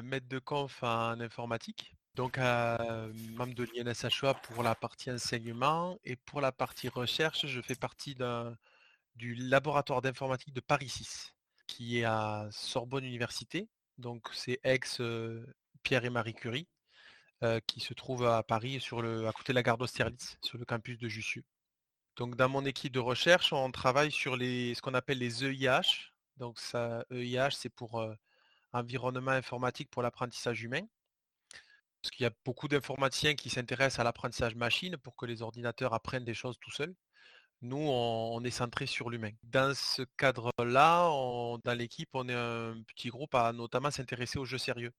[0.00, 6.16] aussi maître de conf en informatique, donc membre de l'INSHOA pour la partie enseignement et
[6.16, 8.16] pour la partie recherche, je fais partie
[9.14, 11.34] du laboratoire d'informatique de Paris 6,
[11.66, 13.68] qui est à Sorbonne Université.
[13.98, 15.00] Donc c'est ex
[15.82, 16.68] Pierre et Marie Curie,
[17.66, 21.08] qui se trouve à Paris à côté de la gare d'Austerlitz, sur le campus de
[21.08, 21.44] Jussieu.
[22.16, 26.10] Donc dans mon équipe de recherche, on travaille sur ce qu'on appelle les EIH.
[26.36, 28.04] Donc ça, EIH, c'est pour
[28.72, 30.82] environnement informatique pour l'apprentissage humain.
[32.02, 35.92] Parce qu'il y a beaucoup d'informaticiens qui s'intéressent à l'apprentissage machine pour que les ordinateurs
[35.92, 36.94] apprennent des choses tout seuls.
[37.62, 39.32] Nous, on, est centré sur l'humain.
[39.42, 41.10] Dans ce cadre-là,
[41.62, 44.92] dans l'équipe, on est un petit groupe à notamment s'intéresser aux jeux sérieux.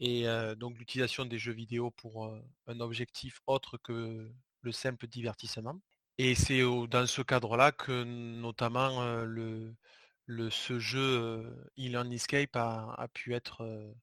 [0.00, 0.24] Et
[0.56, 2.34] donc l'utilisation des jeux vidéo pour
[2.66, 4.28] un objectif autre que
[4.62, 5.80] le simple divertissement.
[6.18, 9.72] Et c'est dans ce cadre-là que notamment le,
[10.28, 13.94] ce jeu e-learning escape a, pu être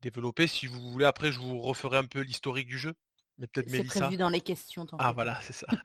[0.00, 0.46] développé.
[0.46, 2.94] Si vous voulez, après, je vous referai un peu l'historique du jeu.
[3.38, 4.86] Mais peut-être C'est prévu dans les questions.
[4.98, 5.66] Ah voilà, c'est ça.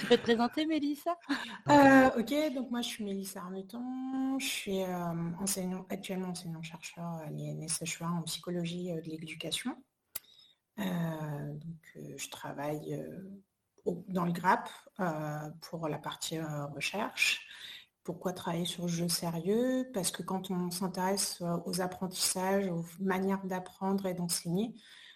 [0.00, 1.16] tu peux te présenter, Mélissa?
[1.68, 4.84] Euh, Ok, donc moi je suis Mélissa Arneton, je suis
[5.40, 9.74] enseignant, actuellement enseignant-chercheur à l'INSHEA en psychologie de l'éducation.
[10.76, 13.02] donc je travaille
[14.08, 17.46] dans le GRAP pour la partie recherche.
[18.04, 19.90] Pourquoi travailler sur le jeu sérieux?
[19.94, 24.74] Parce que quand on s'intéresse euh, aux apprentissages, aux manières d'apprendre et d'enseigner,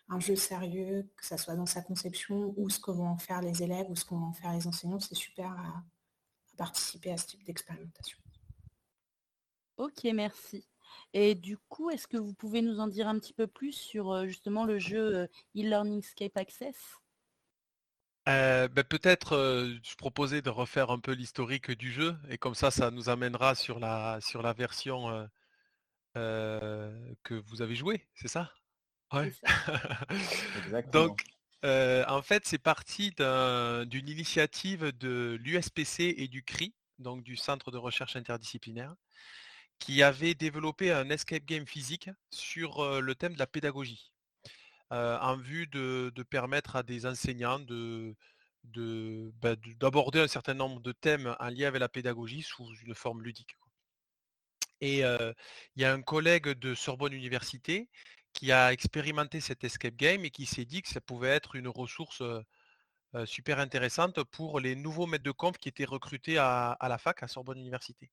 [0.09, 3.43] un jeu sérieux, que ce soit dans sa conception ou ce que vont en faire
[3.43, 5.85] les élèves ou ce que vont en faire les enseignants, c'est super à,
[6.57, 8.19] participer à ce type d'expérimentation.
[9.77, 10.67] Ok, merci.
[11.13, 14.11] Et du coup, est-ce que vous pouvez nous en dire un petit peu plus sur
[14.13, 16.75] euh, justement le jeu euh, e-learning Scape Access?
[18.29, 22.55] Euh, ben, peut-être euh, je proposais de refaire un peu l'historique du jeu et comme
[22.55, 25.29] ça ça nous amènera sur la sur la version
[26.17, 28.53] euh, que vous avez joué, c'est ça?
[29.13, 29.33] Ouais.
[30.93, 31.23] Donc
[31.63, 37.79] en fait c'est parti d'une initiative de l'USPC et du CRI, donc du Centre de
[37.79, 38.95] recherche interdisciplinaire,
[39.79, 44.13] qui avait développé un escape game physique sur le thème de la pédagogie.
[44.91, 47.61] Euh, en vue de, permettre à des enseignants
[48.65, 53.23] bah, d'aborder un certain nombre de thèmes en lien avec la pédagogie sous une forme
[53.23, 53.55] ludique.
[54.81, 55.33] Et euh,
[55.77, 57.91] il y a un collègue de Sorbonne Université
[58.33, 61.69] qui a expérimenté cet escape game et qui s'est dit que ça pouvait être une
[61.69, 66.89] ressource euh, super intéressante pour les nouveaux maîtres de conf qui étaient recrutés à, à
[66.89, 68.11] la fac à Sorbonne Université.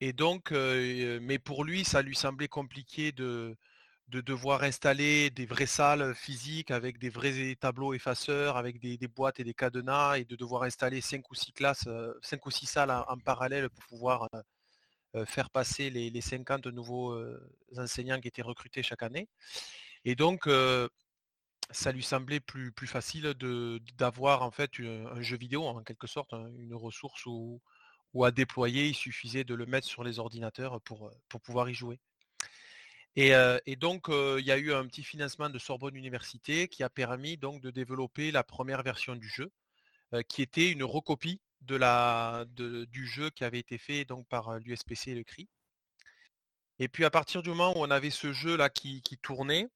[0.00, 3.56] Et donc, mais pour lui, ça lui semblait compliqué de,
[4.08, 9.38] de devoir installer des vraies salles physiques avec des vrais tableaux effaceurs, avec des, boîtes
[9.38, 12.66] et des cadenas, et de devoir installer cinq ou six classes, euh, cinq ou six
[12.66, 14.42] salles en, parallèle pour pouvoir euh,
[15.16, 17.18] euh, faire passer les, 50 nouveaux
[17.76, 19.28] enseignants qui étaient recrutés chaque année.
[20.04, 20.48] Et donc,
[21.70, 23.34] ça lui semblait plus, facile
[23.98, 27.60] d'avoir en fait un, jeu vidéo, en quelque sorte, hein, une ressource où,
[28.24, 31.10] à déployer, il suffisait de le mettre sur les ordinateurs pour
[31.42, 32.00] pouvoir y jouer.
[33.20, 37.36] Et, donc, il y a eu un petit financement de Sorbonne Université qui a permis
[37.36, 39.50] donc de développer la première version du jeu,
[40.28, 45.08] qui était une recopie de la, du jeu qui avait été fait donc par l'USPC
[45.08, 45.48] et le CRI.
[46.78, 49.66] Et puis à partir du moment où on avait ce jeu-là qui, tournait,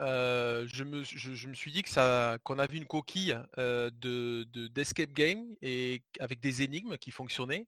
[0.00, 6.40] je, me, suis dit que ça, qu'on avait une coquille de, d'escape game et avec
[6.40, 7.66] des énigmes qui fonctionnaient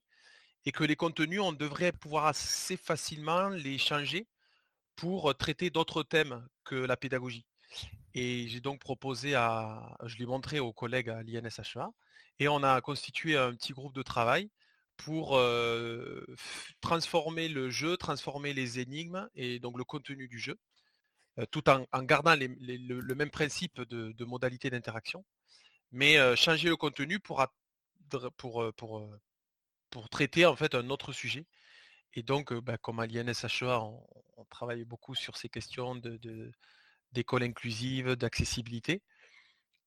[0.65, 4.25] et que les contenus, on devrait pouvoir assez facilement les changer
[4.95, 7.45] pour traiter d'autres thèmes que la pédagogie.
[8.13, 11.89] Et j'ai donc proposé à, je l'ai montré aux collègues à l'INSHA,
[12.39, 14.49] et on a constitué un petit groupe de travail
[14.97, 15.39] pour
[16.81, 20.57] transformer le jeu, transformer les énigmes et donc le contenu du jeu,
[21.51, 25.25] tout en, gardant le, même principe de, modalité d'interaction,
[25.91, 27.45] mais changer le contenu pour,
[28.37, 29.09] pour, pour,
[29.89, 31.45] pour traiter en fait un autre sujet
[32.13, 35.99] et donc, bah, comme à l'INSHEA, on, travaille beaucoup sur ces questions
[37.11, 39.01] d'école inclusive, d'accessibilité.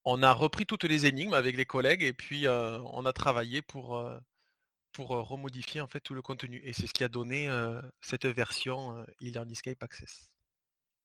[0.04, 4.02] On a repris toutes les énigmes avec les collègues et puis on a travaillé pour,
[4.92, 6.60] pour remodifier en fait tout le contenu.
[6.64, 7.48] Et c'est ce qui a donné
[8.00, 10.28] cette version e-learning Escape Access.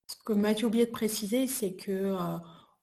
[0.07, 2.15] Ce que Mathieu oublié de préciser, c'est que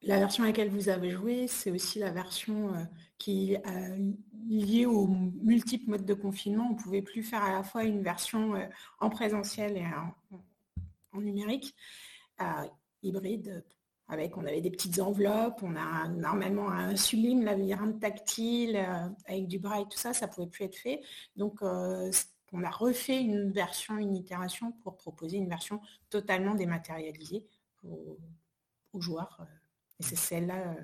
[0.03, 2.83] la version à laquelle vous avez joué, c'est aussi la version euh,
[3.17, 4.11] qui est euh,
[4.47, 6.67] liée aux multiples modes de confinement.
[6.69, 8.65] On ne pouvait plus faire à la fois une version euh,
[8.99, 11.75] en présentiel et en, numérique,
[13.01, 13.65] hybride,
[14.07, 18.77] avec on avait des petites enveloppes, on a normalement un sublime labyrinthe tactile
[19.25, 21.01] avec du braille, tout ça, ça ne pouvait plus être fait.
[21.35, 27.45] Donc on a refait une version, une itération pour proposer une version totalement dématérialisée
[27.83, 28.17] aux,
[29.01, 29.41] joueurs.
[29.99, 30.75] Et c'est celle-là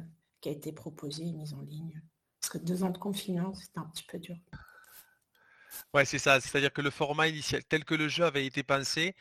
[0.42, 2.02] qui a été proposée et mise en ligne.
[2.42, 4.36] Parce que deux ans de confinement, c'était un petit peu dur.
[5.94, 6.40] Ouais, c'est ça.
[6.40, 9.16] C'est-à-dire que le format initial, tel que le jeu avait été pensé,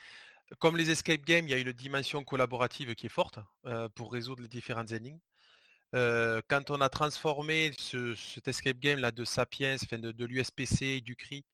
[0.59, 3.39] comme les escape games, il y a une dimension collaborative qui est forte
[3.95, 5.21] pour résoudre les différentes énigmes.
[5.93, 11.45] quand on a transformé cet escape game là de Sapiens, de, de l'USPC, du CRI,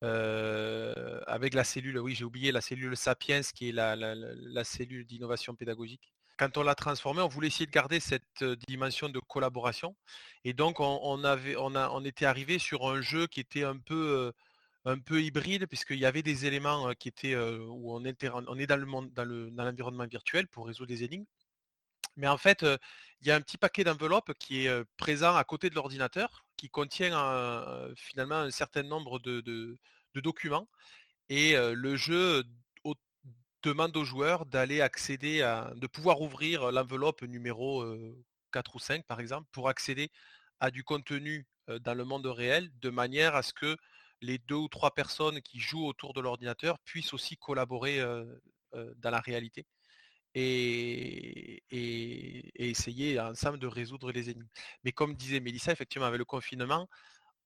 [0.00, 6.13] avec la cellule, oui j'ai oublié la cellule Sapiens qui est la, cellule d'innovation pédagogique.
[6.36, 9.96] Quand on l'a transformé, on voulait essayer de garder cette dimension de collaboration.
[10.44, 13.78] Et donc on, avait, on, a, on était arrivé sur un jeu qui était un
[13.78, 14.32] peu,
[14.84, 18.76] un peu hybride, puisqu'il y avait des éléments qui étaient où on, on est dans
[18.76, 21.26] le dans l'environnement virtuel pour résoudre des énigmes.
[22.16, 22.64] Mais en fait,
[23.20, 26.68] il y a un petit paquet d'enveloppes qui est présent à côté de l'ordinateur, qui
[26.70, 27.10] contient
[27.96, 29.78] finalement un certain nombre de,
[30.16, 30.68] documents.
[31.28, 32.44] Et le jeu
[33.68, 37.84] demande aux joueurs d'aller accéder à, de pouvoir ouvrir l'enveloppe numéro
[38.52, 40.10] 4 ou 5 par exemple, pour accéder
[40.60, 41.46] à du contenu
[41.80, 43.76] dans le monde réel, de manière à ce que
[44.20, 48.00] les deux ou trois personnes qui jouent autour de l'ordinateur puissent aussi collaborer
[48.72, 49.66] dans la réalité
[50.34, 51.62] et,
[52.56, 54.48] essayer ensemble de résoudre les ennemis.
[54.84, 56.88] Mais comme disait Mélissa, effectivement, avec le confinement,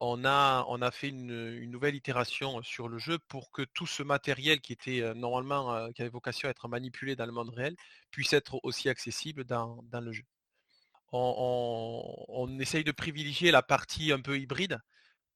[0.00, 4.72] on a, fait une, nouvelle itération sur le jeu pour que tout ce matériel qui
[4.72, 7.76] était normalement, qui avait vocation à être manipulé dans le monde réel,
[8.10, 10.24] puisse être aussi accessible dans, le jeu.
[11.12, 14.78] On, essaye de privilégier la partie un peu hybride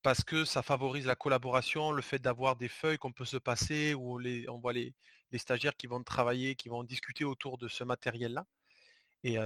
[0.02, 3.94] parce que ça favorise la collaboration, le fait d'avoir des feuilles qu'on peut se passer,
[3.94, 4.94] où les, on voit les,
[5.36, 8.44] stagiaires qui vont travailler, qui vont discuter autour de ce matériel-là.
[9.24, 9.38] Et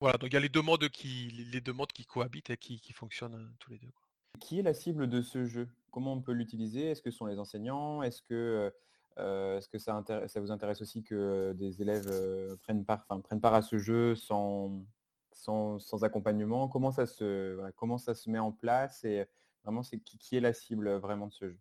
[0.00, 2.56] voilà, donc il y a les deux modes qui, les deux modes qui cohabitent et
[2.56, 3.92] qui, fonctionnent tous les deux.
[4.40, 5.68] Qui est la cible de ce jeu?
[5.90, 6.90] Comment on peut l'utiliser?
[6.90, 8.02] Est-ce que ce sont les enseignants?
[8.02, 8.72] Est-ce que,
[9.16, 12.10] est-ce que ça, ça, vous intéresse aussi que des élèves
[12.62, 14.84] prennent, part, prennent part à ce jeu sans,
[15.32, 16.68] sans, accompagnement?
[16.68, 19.24] Comment ça, se, comment ça se met en place Et
[19.64, 21.58] vraiment, c'est qui, qui est la cible vraiment de ce jeu?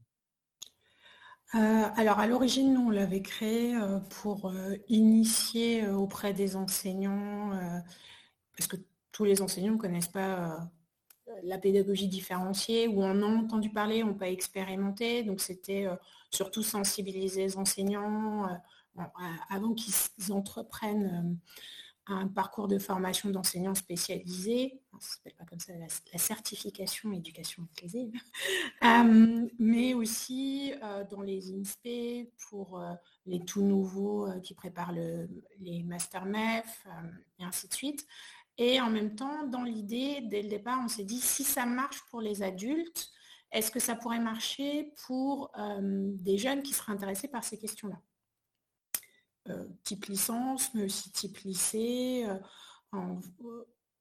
[1.53, 7.51] Euh, alors à l'origine, nous, on l'avait créé euh, pour euh, initier auprès des enseignants,
[8.55, 8.77] parce que
[9.11, 10.69] tous les enseignants ne connaissent pas
[11.43, 15.23] la pédagogie différenciée, ou en ont entendu parler, n'ont pas expérimenté.
[15.23, 15.87] Donc c'était
[16.31, 18.47] surtout sensibiliser les enseignants
[19.49, 21.37] avant qu'ils entreprennent
[22.07, 28.11] un parcours de formation d'enseignants spécialisés, ça s'appelle pas comme ça, la, certification éducation inclusive,
[28.83, 32.93] euh, mais aussi euh, dans les INSPE pour euh,
[33.25, 36.87] les tout nouveaux qui préparent les Master MEF
[37.39, 38.05] et ainsi de suite.
[38.57, 42.01] Et en même temps, dans l'idée, dès le départ, on s'est dit si ça marche
[42.09, 43.09] pour les adultes,
[43.51, 48.01] est-ce que ça pourrait marcher pour des jeunes qui seraient intéressés par ces questions-là?
[49.47, 53.15] Euh, type licence, mais aussi type lycée, euh,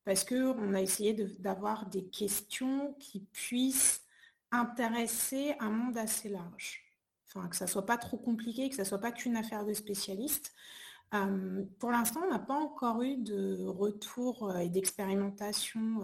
[0.05, 4.03] parce qu'on a essayé d'avoir des questions qui puissent
[4.51, 6.83] intéresser un monde assez large.
[7.27, 9.67] Enfin, que ça ne soit pas trop compliqué, que ça ne soit pas qu'une affaire
[9.67, 10.55] de spécialistes.
[11.15, 16.03] Euh, pour l'instant, on n'a pas encore eu de retour et d'expérimentation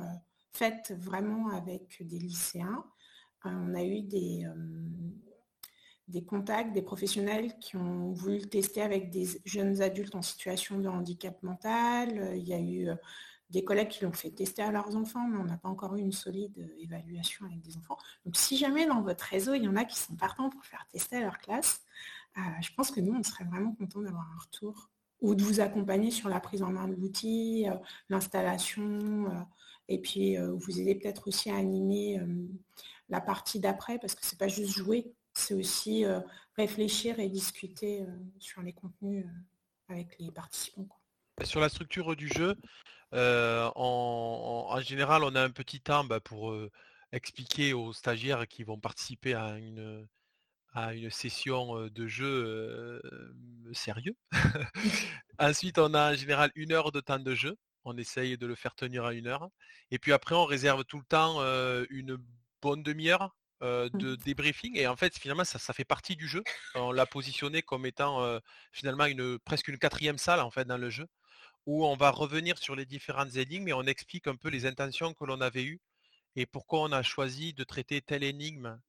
[0.52, 2.84] faite vraiment avec des lycéens.
[3.44, 4.46] on a eu des,
[6.10, 10.78] des contacts, des professionnels qui ont voulu le tester avec des jeunes adultes en situation
[10.78, 12.36] de handicap mental.
[12.36, 12.94] Il y a eu euh,
[13.50, 16.00] des collègues qui l'ont fait tester à leurs enfants, mais on n'a pas encore eu
[16.00, 17.96] une solide euh, évaluation avec des enfants.
[18.24, 20.84] Donc si jamais dans votre réseau, il y en a qui sont partants pour faire
[20.90, 21.80] tester à leur classe,
[22.36, 24.90] euh, je pense que nous, on serait vraiment contents d'avoir un retour
[25.20, 27.66] ou de vous accompagner sur la prise en main de l'outil,
[28.08, 29.26] l'installation,
[29.88, 32.20] et puis vous aider peut-être aussi à animer
[33.10, 36.20] la partie d'après, parce que c'est pas juste jouer, c'est aussi euh,
[36.56, 38.06] réfléchir et discuter euh,
[38.38, 40.88] sur les contenus euh, avec les participants.
[41.42, 42.56] Sur la structure du jeu,
[43.12, 46.54] en, général, on a un petit temps bah, pour
[47.12, 50.06] expliquer aux stagiaires qui vont participer à une,
[50.72, 53.00] à une session de jeu
[53.72, 54.16] sérieux.
[55.38, 57.56] Ensuite, on a en général une heure de temps de jeu.
[57.84, 59.48] On essaye de le faire tenir à une heure.
[59.90, 61.40] Et puis après, on réserve tout le temps
[61.90, 62.18] une
[62.62, 63.98] bonne demi-heure Mmh.
[63.98, 66.42] de débriefing et en fait finalement ça, ça fait partie du jeu.
[66.74, 68.40] On l'a positionné comme étant
[68.72, 71.06] finalement une presque une quatrième salle en fait dans le jeu
[71.66, 75.14] où on va revenir sur les différentes énigmes et on explique un peu les intentions
[75.14, 75.80] que l'on avait eues
[76.36, 78.80] et pourquoi on a choisi de traiter telle énigme,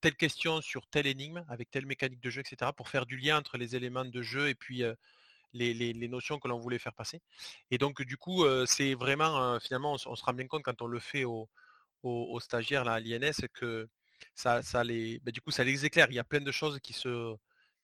[0.00, 2.72] telle question sur telle énigme avec telle mécanique de jeu, etc.
[2.76, 4.82] pour faire du lien entre les éléments de jeu et puis
[5.52, 7.20] les, notions que l'on voulait faire passer?
[7.70, 10.98] Et donc du coup c'est vraiment finalement on, se rend bien compte quand on le
[10.98, 11.48] fait aux
[12.02, 13.88] au, stagiaires à l'INS que
[14.34, 16.06] ça, les, bah, du coup, ça les éclaire.
[16.10, 17.36] Il y a plein de choses qui se,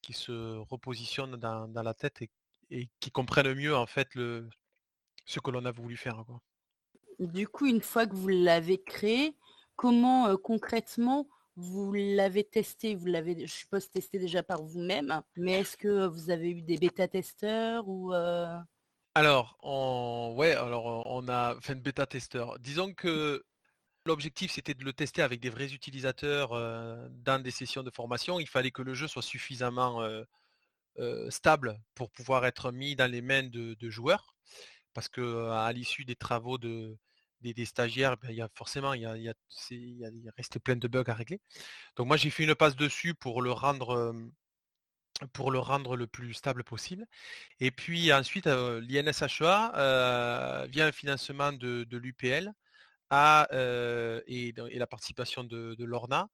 [0.03, 2.23] qui se repositionnent dans, la tête
[2.71, 6.25] et, qui comprennent mieux en fait ce que l'on a voulu faire.
[7.19, 9.35] Du coup, une fois que vous l'avez créé,
[9.75, 12.95] comment concrètement vous l'avez testé?
[12.95, 16.77] Vous l'avez, je suppose, testé déjà par vous-même, mais est-ce que vous avez eu des
[16.77, 18.13] bêta-testeurs ou
[19.15, 20.35] Alors, on...
[20.37, 22.59] ouais, alors on a fait une bêta-testeur.
[22.59, 23.43] Disons que
[24.07, 26.51] L'objectif, c'était de le tester avec des vrais utilisateurs
[27.11, 28.39] dans des sessions de formation.
[28.39, 30.01] Il fallait que le jeu soit suffisamment
[31.29, 34.37] stable pour pouvoir être mis dans les mains de, joueurs.
[34.95, 36.97] Parce qu'à l'issue des travaux de,
[37.41, 39.33] des, stagiaires, ben, il y a forcément il y a,
[40.37, 41.41] resté plein de bugs à régler.
[41.97, 44.15] Donc moi j'ai fait une passe dessus pour le rendre
[45.33, 47.07] pour le rendre le plus stable possible.
[47.61, 52.53] Et puis ensuite, l'INSHEA, via un financement de l'UPL,
[53.13, 56.29] et, la participation de, l'ORNA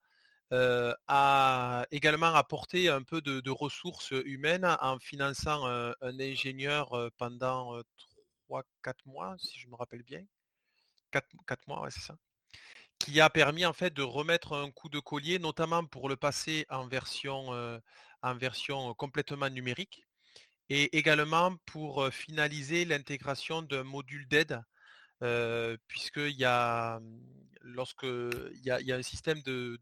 [0.51, 7.79] a également apporté un peu de, ressources humaines en finançant un, ingénieur pendant
[8.49, 8.63] 3-4
[9.05, 10.23] mois, si je me rappelle bien.
[11.21, 12.15] 4, mois, c'est ça.
[12.99, 16.65] Qui a permis en fait de remettre un coup de collier, notamment pour le passer
[16.69, 17.81] en version,
[18.35, 20.05] version complètement numérique
[20.69, 24.61] et également pour finaliser l'intégration d'un module d'aide
[25.87, 28.25] puisqu'il y a, mmh,
[28.63, 29.79] y a, un système de,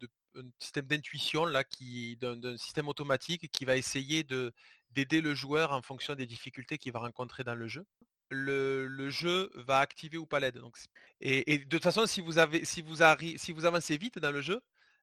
[0.59, 4.53] système d'intuition d'un système automatique qui va essayer de
[4.91, 7.85] d'aider le joueur en fonction des difficultés qu'il va rencontrer dans le jeu.
[8.31, 10.57] Le, jeu va activer ou pas l'aide.
[10.57, 10.77] Donc,
[11.19, 12.97] et, de toute façon, si vous avez si vous
[13.37, 14.61] si vous avancez vite dans le jeu,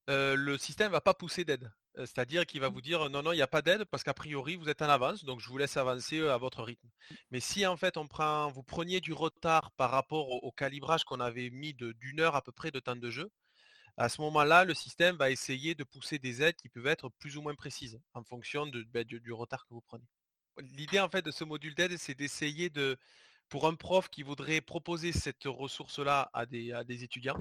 [0.08, 1.70] le système ne va pas pousser d'aide.
[1.96, 2.72] C'est-à-dire qu'il va mmh.
[2.72, 4.88] vous dire non, non, il n'y a pas d'aide parce qu'a priori vous êtes en
[4.88, 6.88] avance, donc je vous laisse avancer à votre rythme.
[7.30, 11.20] Mais si en fait on prend, vous preniez du retard par rapport au, calibrage qu'on
[11.20, 13.30] avait mis d'une heure à peu près de temps de jeu,
[13.96, 17.36] à ce moment-là, le système va essayer de pousser des aides qui peuvent être plus
[17.36, 20.06] ou moins précises en fonction de, ben, du, retard que vous prenez.
[20.60, 22.96] L'idée en fait de ce module d'aide, c'est d'essayer de,
[23.48, 27.38] pour un prof qui voudrait proposer cette ressource-là à des étudiants,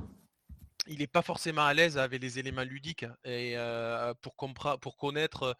[0.87, 3.55] il n'est pas forcément à l'aise avec les éléments ludiques et
[4.21, 4.35] pour,
[4.79, 5.55] pour connaître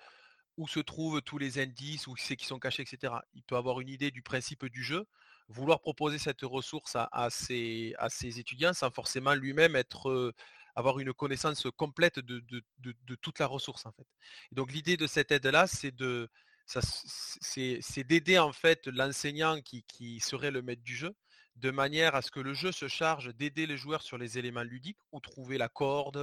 [0.58, 3.14] où se trouvent tous les indices, où c'est qui sont cachés, etc.
[3.36, 5.06] Il peut avoir une idée du principe du jeu,
[5.50, 7.94] vouloir proposer cette ressource à, ses,
[8.40, 10.34] étudiants sans forcément lui-même être
[10.76, 14.06] avoir une connaissance complète de, toute la ressource en fait.
[14.52, 16.30] donc l'idée de cette aide-là, c'est de
[16.68, 21.16] c'est d'aider en fait l'enseignant qui, serait le maître du jeu
[21.56, 24.64] de manière à ce que le jeu se charge d'aider les joueurs sur les éléments
[24.64, 26.18] ludiques, ou trouver la corde,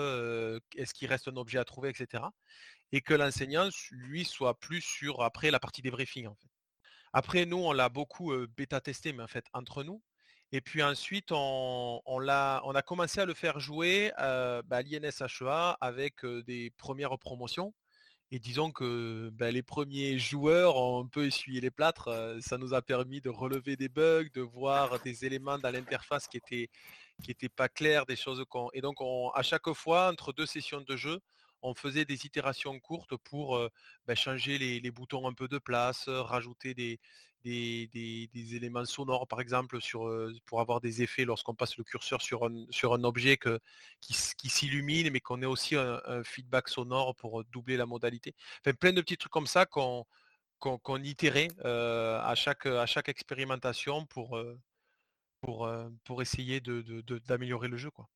[0.76, 2.22] est-ce qu'il reste un objet à trouver, etc.
[2.92, 6.28] Et que l'enseignant, lui, soit plus sur après la partie des briefings.
[6.28, 6.48] En fait.
[7.12, 10.00] Après, nous, on l'a beaucoup bêta-testé, mais en fait, entre nous.
[10.52, 16.70] Et puis ensuite, on, a, commencé à le faire jouer bah, à l'INSHEA avec des
[16.76, 17.74] premières promotions.
[18.34, 22.36] Et disons que ben, les premiers joueurs ont un peu essuyé les plâtres.
[22.40, 26.38] ça nous a permis de relever des bugs, de voir des éléments dans l'interface qui
[26.38, 26.68] étaient
[27.22, 28.70] qui n'étaient pas clairs, des choses qu'on.
[28.72, 28.96] Et donc
[29.36, 31.20] à chaque fois, entre deux sessions de jeu,
[31.62, 33.56] on faisait des itérations courtes pour
[34.06, 36.98] ben, changer les, boutons un peu de place, rajouter des,
[37.44, 40.10] des, éléments sonores, par exemple, sur,
[40.46, 43.38] pour avoir des effets lorsqu'on passe le curseur sur un, objet
[44.00, 44.14] qui,
[44.50, 48.34] s'illumine, mais qu'on ait aussi un, feedback sonore pour doubler la modalité.
[48.60, 50.04] Enfin, plein de petits trucs comme ça qu'on
[50.60, 54.38] qu'on itérait à, chaque, à chaque expérimentation pour,
[55.42, 55.68] pour,
[56.04, 57.90] pour essayer d'améliorer le jeu.
[57.90, 58.08] Quoi.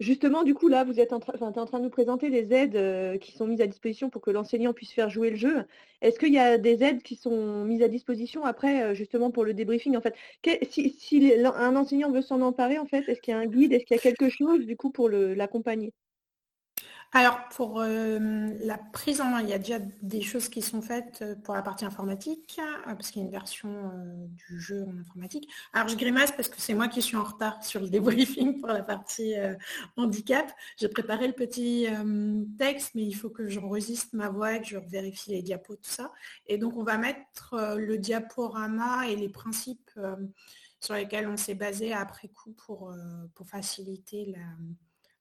[0.00, 3.32] Justement, du coup, là, vous êtes en, train, de nous présenter des aides euh, qui
[3.32, 5.66] sont mises à disposition pour que l'enseignant puisse faire jouer le jeu.
[6.00, 9.44] Est-ce qu'il y a des aides qui sont mises à disposition après, euh, justement, pour
[9.44, 10.14] le débriefing En fait,
[10.70, 13.74] si, un enseignant veut s'en emparer, en fait, est-ce qu'il y a un guide?
[13.74, 15.92] Est-ce qu'il y a quelque chose, du coup, pour l'accompagner?
[17.12, 18.18] Alors, pour euh,
[18.60, 21.54] la prise en main, il y a déjà des choses qui sont faites euh, pour
[21.54, 23.90] la partie informatique, euh, parce qu'il y a une version
[24.48, 25.48] du jeu en informatique.
[25.72, 28.68] Alors, je grimace parce que c'est moi qui suis en retard sur le débriefing pour
[28.68, 29.34] la partie
[29.96, 30.52] handicap.
[30.76, 31.86] J'ai préparé le petit
[32.58, 36.12] texte, mais il faut que j'enregistre ma voix, que je vérifie les diapos, tout ça.
[36.46, 39.90] Et donc, on va mettre le diaporama et les principes
[40.78, 42.94] sur lesquels on s'est basé après coup pour,
[43.34, 44.44] pour faciliter la,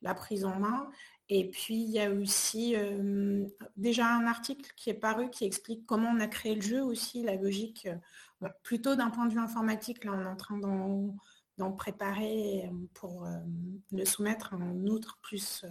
[0.01, 0.89] la prise en main.
[1.29, 3.45] Et puis, il y a aussi euh,
[3.77, 7.21] déjà un article qui est paru qui explique comment on a créé le jeu aussi,
[7.21, 7.87] la logique,
[8.43, 10.03] euh, plutôt d'un point de vue informatique.
[10.05, 13.27] Là, on est en train d'en préparer euh, pour
[13.91, 15.65] le soumettre en outre, plus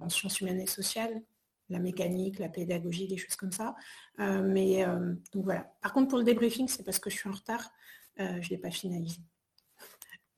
[0.00, 1.22] en sciences humaines et sociales,
[1.68, 3.76] la mécanique, la pédagogie, des choses comme ça.
[4.18, 4.86] mais
[5.32, 5.70] donc voilà.
[5.82, 7.70] Par contre, pour le débriefing, c'est parce que je suis en retard.
[8.16, 9.20] je ne l'ai pas finalisé.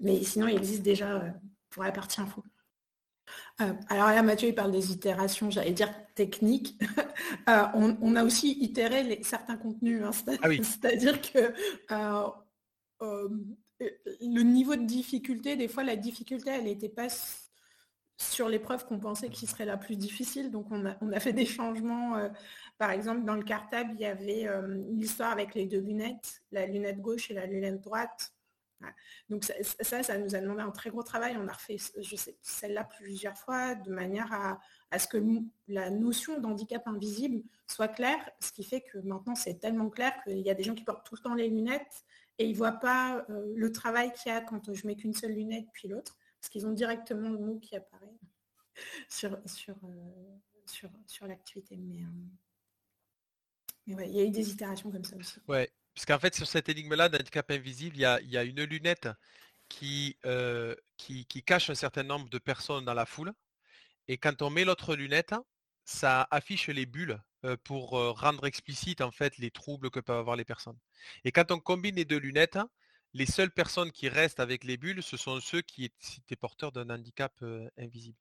[0.01, 1.33] Mais sinon, il existe déjà
[1.69, 2.43] pour la partie info.
[3.89, 6.79] Alors là, Mathieu, il parle des itérations, j'allais dire techniques.
[7.47, 10.03] on, a aussi itéré les, certains contenus.
[10.03, 10.11] Hein.
[10.43, 11.53] Ah c'est-à-dire que
[13.01, 17.09] le niveau de difficulté, des fois, la difficulté, elle n'était pas
[18.21, 20.51] sur l'épreuve qu'on pensait qui serait la plus difficile.
[20.51, 22.17] Donc, on a, fait des changements.
[22.17, 22.29] Euh,
[22.79, 26.43] par exemple, dans le cartable, il y avait euh, une histoire avec les deux lunettes,
[26.53, 28.33] la lunette gauche et la lunette droite.
[29.29, 31.37] Donc ça, ça, nous a demandé un très gros travail.
[31.39, 31.77] On a refait
[32.43, 35.19] celle-là plusieurs fois de manière à, ce que
[35.69, 40.41] la notion d'handicap invisible soit claire, ce qui fait que maintenant c'est tellement clair qu'il
[40.41, 42.05] y a des gens qui portent tout le temps les lunettes
[42.39, 45.13] et ils ne voient pas euh, le travail qu'il y a quand je mets qu'une
[45.13, 48.19] seule lunette puis l'autre, parce qu'ils ont directement le mot qui apparaît
[49.09, 51.77] sur, sur, euh, sur, sur l'activité.
[51.77, 52.03] Mais,
[53.91, 55.39] euh, ouais, il y a eu des itérations comme ça aussi.
[55.49, 59.09] Ouais, puisqu'en fait sur cette énigme-là d'handicap invisible, il y a, une lunette
[59.69, 60.17] qui,
[60.97, 63.33] qui, cache un certain nombre de personnes dans la foule.
[64.09, 65.35] Et quand on met l'autre lunette,
[65.85, 67.21] ça affiche les bulles
[67.65, 70.79] pour rendre explicite en fait les troubles que peuvent avoir les personnes.
[71.25, 72.59] Et quand on combine les deux lunettes,
[73.13, 76.91] les seules personnes qui restent avec les bulles, ce sont ceux qui étaient porteurs d'un
[76.91, 77.33] handicap
[77.77, 78.19] invisible.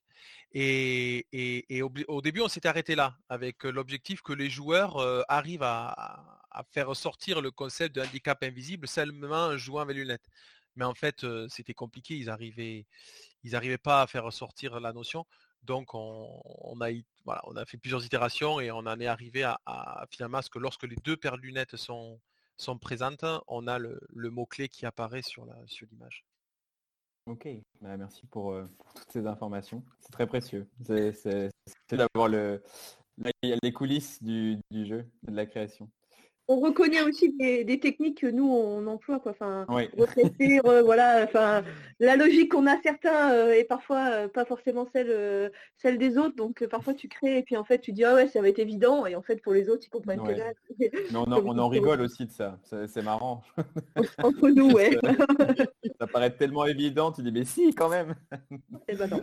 [0.52, 4.98] Et, au, début, on s'était arrêté là, avec l'objectif que les joueurs
[5.30, 6.39] arrivent à,
[6.72, 10.28] faire sortir le concept de handicap invisible seulement en jouant avec lunettes.
[10.76, 12.86] Mais en fait, c'était compliqué, ils n'arrivaient
[13.44, 15.26] ils arrivaient pas à faire sortir la notion.
[15.64, 16.90] Donc on, a,
[17.26, 20.84] on a fait plusieurs itérations et on en est arrivé à, finalement ce que lorsque
[20.84, 22.20] les deux paires de lunettes sont,
[22.58, 25.46] sont présentes, on a le, mot-clé qui apparaît sur
[25.92, 26.26] l'image.
[27.26, 27.48] ok,
[27.82, 28.56] bah, merci euh, pour,
[28.96, 29.84] toutes ces informations.
[30.00, 30.68] C'est très précieux.
[30.86, 31.52] C'est
[31.92, 32.64] d'avoir le,
[33.44, 35.90] les coulisses du, du jeu, de la création
[36.50, 39.32] on reconnaît aussi des, techniques que nous on emploie quoi.
[39.32, 41.24] Enfin, euh, voilà.
[41.24, 41.64] Enfin,
[42.00, 46.36] la logique qu'on a certains euh, est parfois euh, pas forcément celle celle des autres.
[46.36, 48.58] Donc parfois tu crées et puis en fait tu dis ah ouais ça va être
[48.58, 50.52] évident et en fait pour les autres ils comprennent que là.
[50.80, 51.24] Mais on,
[51.60, 52.58] en, rigole aussi de ça.
[52.64, 53.44] C'est marrant.
[54.24, 54.98] Entre nous ouais.
[56.00, 57.12] ça, paraît tellement évident.
[57.12, 58.16] Tu dis mais si quand même.
[58.52, 58.58] Et
[58.90, 59.22] eh ben non.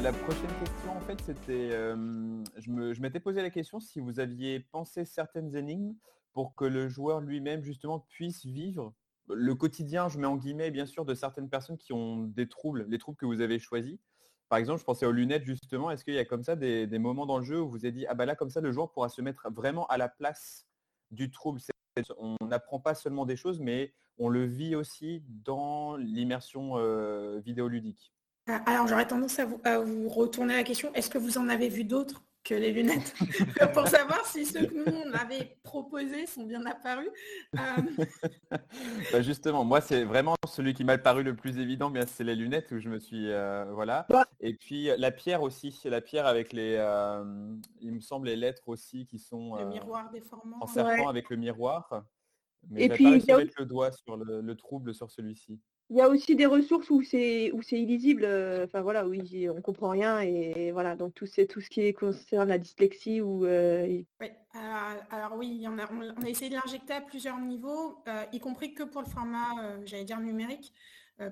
[0.00, 5.04] La prochaine question, en fait, c'était, je m'étais posé la question si vous aviez pensé
[5.04, 5.94] certaines énigmes
[6.32, 8.94] pour que le joueur lui-même, justement, puisse vivre
[9.28, 12.86] le quotidien, je mets en guillemets, bien sûr, de certaines personnes qui ont des troubles,
[12.88, 13.98] les troubles que vous avez choisis.
[14.48, 15.90] Par exemple, je pensais aux lunettes, justement.
[15.90, 18.06] Est-ce qu'il y a comme ça des, moments dans le jeu où vous avez dit,
[18.06, 20.66] ah bah là, comme ça, le joueur pourra se mettre vraiment à la place
[21.10, 21.60] du trouble
[22.18, 26.76] On n'apprend pas seulement des choses, mais on le vit aussi dans l'immersion
[27.38, 28.12] vidéoludique.
[28.48, 31.84] Ah, alors j'aurais tendance à vous, retourner la question, est-ce que vous en avez vu
[31.84, 33.14] d'autres que les lunettes
[33.72, 37.08] pour savoir si ceux que nous on avait proposés sont bien apparus.
[37.56, 37.60] Euh,
[39.12, 42.34] bah, justement, moi c'est vraiment celui qui m'a paru le plus évident, bien c'est les
[42.34, 44.08] lunettes où je me suis euh, voilà.
[44.40, 48.68] Et puis la pierre aussi, la pierre avec les, euh, il me semble les lettres
[48.68, 52.02] aussi qui sont le miroir déformant en serpent avec le miroir.
[52.70, 55.60] Mais Et puis pas il mettre le doigt sur le trouble sur celui-ci.
[55.92, 59.12] Il y a aussi des ressources où c'est où c'est illisible, euh, enfin voilà, où
[59.12, 63.44] on comprend rien et voilà, donc tout c'est tout ce qui concerne la dyslexie ou
[63.44, 64.30] euh, oui,
[65.10, 69.02] alors, oui, on a, essayé de l'injecter à plusieurs niveaux, euh, y compris que pour
[69.02, 70.72] le format, j'allais dire numérique,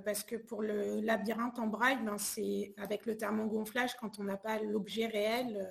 [0.04, 4.36] parce que pour le labyrinthe en braille, ben, c'est avec le thermogonflage, quand on n'a
[4.36, 5.70] pas l'objet réel,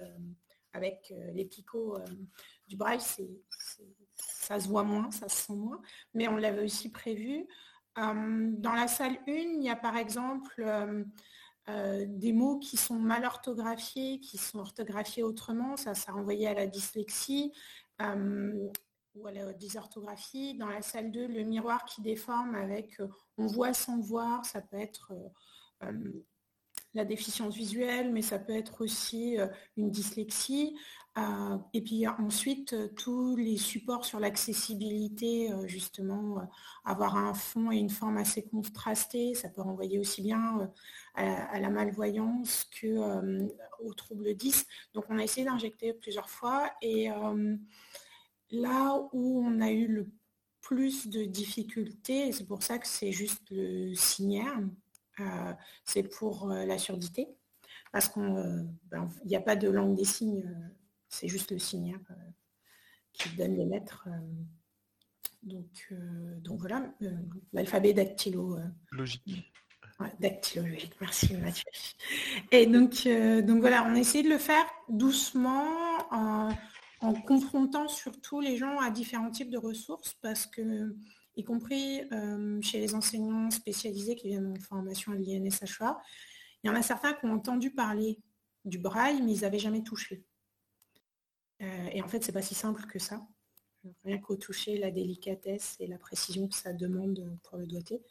[0.74, 2.00] avec les picots
[2.68, 3.30] du braille, c'est,
[4.18, 5.80] ça se voit moins, ça se sent moins,
[6.16, 7.46] mais on l'avait aussi prévu.
[8.00, 11.04] Euh, dans la salle 1, il y a par exemple euh,
[11.70, 16.54] euh, des mots qui sont mal orthographiés, qui sont orthographiés autrement, ça, ça renvoyait à
[16.54, 17.52] la dyslexie
[19.16, 20.56] ou à la dysorthographie.
[20.56, 23.02] Dans la salle 2, le miroir qui déforme avec
[23.38, 25.12] on voit sans voir, ça peut être
[26.94, 29.36] la déficience visuelle, mais ça peut être aussi
[29.76, 30.78] une dyslexie.
[31.20, 36.48] Euh, et puis ensuite, euh, tous les supports sur l'accessibilité, euh, justement,
[36.86, 40.72] avoir un fond et une forme assez contrastés, ça peut renvoyer aussi bien
[41.16, 44.66] à, la malvoyance que aux troubles 10.
[44.94, 47.10] Donc on a essayé d'injecter plusieurs fois et
[48.52, 50.08] là où on a eu le
[50.62, 54.60] plus de difficultés, c'est pour ça que c'est juste le signaire,
[55.84, 57.28] c'est pour la surdité,
[57.92, 60.46] parce qu'il ben, n'y a pas de langue des signes
[61.10, 62.14] c'est juste le signal euh,
[63.14, 64.08] qui donne les lettres.
[64.08, 64.20] Euh,
[65.44, 65.94] Donc,
[66.42, 66.94] donc voilà,
[67.54, 68.60] l'alphabet dactylo.
[68.92, 69.52] Logique.
[70.20, 71.66] dactylologique, merci Mathieu.
[72.52, 73.08] Et donc,
[73.46, 75.66] donc voilà, on a essayé de le faire doucement,
[76.12, 80.94] en confrontant surtout les gens à différents types de ressources, parce que
[81.40, 86.00] y compris euh, chez les enseignants spécialisés qui viennent en formation à l'INSHA.
[86.64, 88.20] Il y en a certains qui ont entendu parler
[88.66, 90.26] du braille, mais ils n'avaient jamais touché.
[91.62, 93.22] Euh, et en fait, c'est pas si simple que ça.
[94.04, 98.02] Rien qu'au toucher, la délicatesse et la précision que ça demande pour le doigté.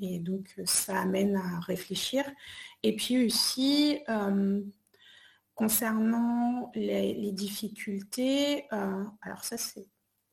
[0.00, 2.24] Et donc, ça amène à réfléchir.
[2.82, 4.62] Et puis aussi, euh,
[5.54, 9.86] concernant les, difficultés, alors ça, c'est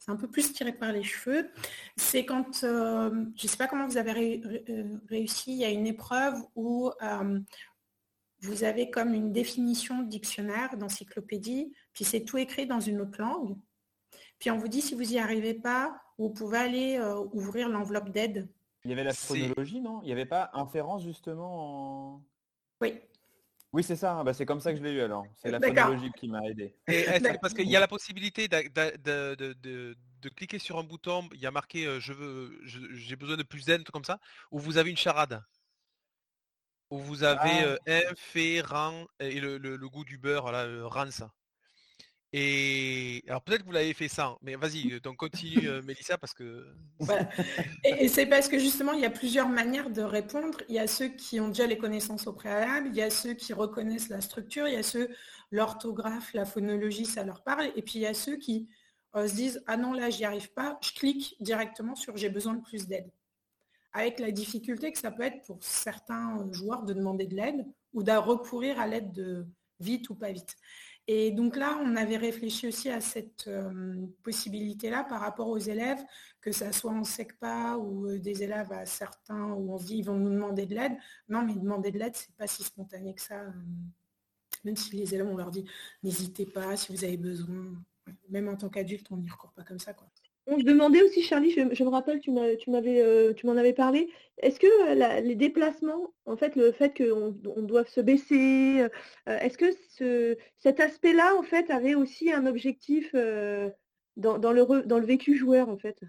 [0.10, 1.50] un peu plus tiré par les cheveux,
[1.96, 5.70] c'est quand, euh, je ne sais pas comment vous avez euh, réussi, il y a
[5.70, 7.40] une épreuve où euh,
[8.42, 13.20] vous avez comme une définition de dictionnaire, d'encyclopédie, puis c'est tout écrit dans une autre
[13.22, 13.56] langue.
[14.40, 17.00] Puis on vous dit si vous n'y arrivez pas, vous pouvez aller
[17.34, 18.50] ouvrir l'enveloppe d'aide.
[18.86, 20.02] Il y avait la phonologie, non?
[20.04, 22.24] Il n'y avait pas inférence justement en...
[22.82, 23.00] Oui.
[23.72, 24.14] Oui, c'est ça.
[24.14, 24.24] Hein.
[24.24, 25.26] Bah, c'est comme ça que je l'ai eu alors.
[25.36, 26.76] C'est la phonologie qui m'a aidé.
[27.42, 29.96] parce qu'il y a la possibilité de,
[30.36, 33.84] cliquer sur un bouton, il y a marqué je veux, j'ai besoin de plus d'aide,
[33.90, 34.20] comme ça,
[34.52, 35.44] où vous avez une charade?
[36.90, 37.92] Où vous avez ah.
[38.10, 41.22] un, fait, rang et le, goût du beurre, là, rance.
[42.32, 46.18] Et alors peut-être que vous l'avez fait ça, mais vas-y, euh, donc continue euh, Mélissa
[46.20, 46.68] parce que.
[47.84, 50.60] Et, c'est parce que justement il y a plusieurs manières de répondre.
[50.70, 53.34] Il y a ceux qui ont déjà les connaissances au préalable, il y a ceux
[53.34, 55.10] qui reconnaissent la structure, il y a ceux
[55.50, 58.70] l'orthographe, la phonologie, ça leur parle, et puis il y a ceux qui
[59.16, 62.54] euh, se disent ah non là j'y arrive pas, je clique directement sur j'ai besoin
[62.54, 63.10] de plus d'aide.
[63.92, 68.04] Avec la difficulté que ça peut être pour certains joueurs de demander de l'aide ou
[68.04, 69.48] de recourir à l'aide de
[69.80, 70.56] vite ou pas vite.
[71.12, 75.98] Et donc là, on avait réfléchi aussi à cette euh, possibilité-là par rapport aux élèves,
[76.40, 79.98] que ça soit en SECPA ou euh, des élèves à certains où on se dit
[79.98, 80.96] ils vont nous demander de l'aide.
[81.28, 83.40] Non, mais demander de l'aide, c'est pas si spontané que ça.
[83.40, 83.52] Euh,
[84.64, 85.66] même si les élèves, on leur dit
[86.04, 87.84] n'hésitez pas si vous avez besoin.
[88.30, 89.96] Même en tant qu'adulte, on n'y recourt pas comme ça.
[89.96, 90.12] Quoi.
[90.48, 94.10] On se demandait aussi, Charlie, je, me rappelle, tu euh, tu m'en avais parlé.
[94.38, 98.90] Est-ce que euh, les déplacements, en fait, le fait qu'on on doive se baisser, euh,
[99.26, 105.38] est-ce que cet aspect-là, en fait, avait aussi un objectif dans, le dans le vécu
[105.38, 106.00] joueur, en fait?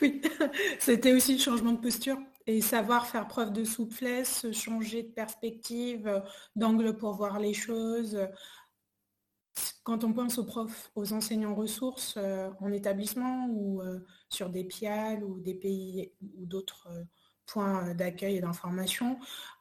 [0.00, 0.20] Oui,
[0.78, 6.22] c'était aussi le changement de posture et savoir faire preuve de souplesse, changer de perspective,
[6.56, 8.18] d'angle pour voir les choses,
[9.82, 14.64] quand on pense aux profs, aux enseignants ressources euh, en établissement ou euh, sur des
[14.64, 17.04] PIAL ou des pays ou d'autres euh,
[17.46, 19.18] points d'accueil et d'information,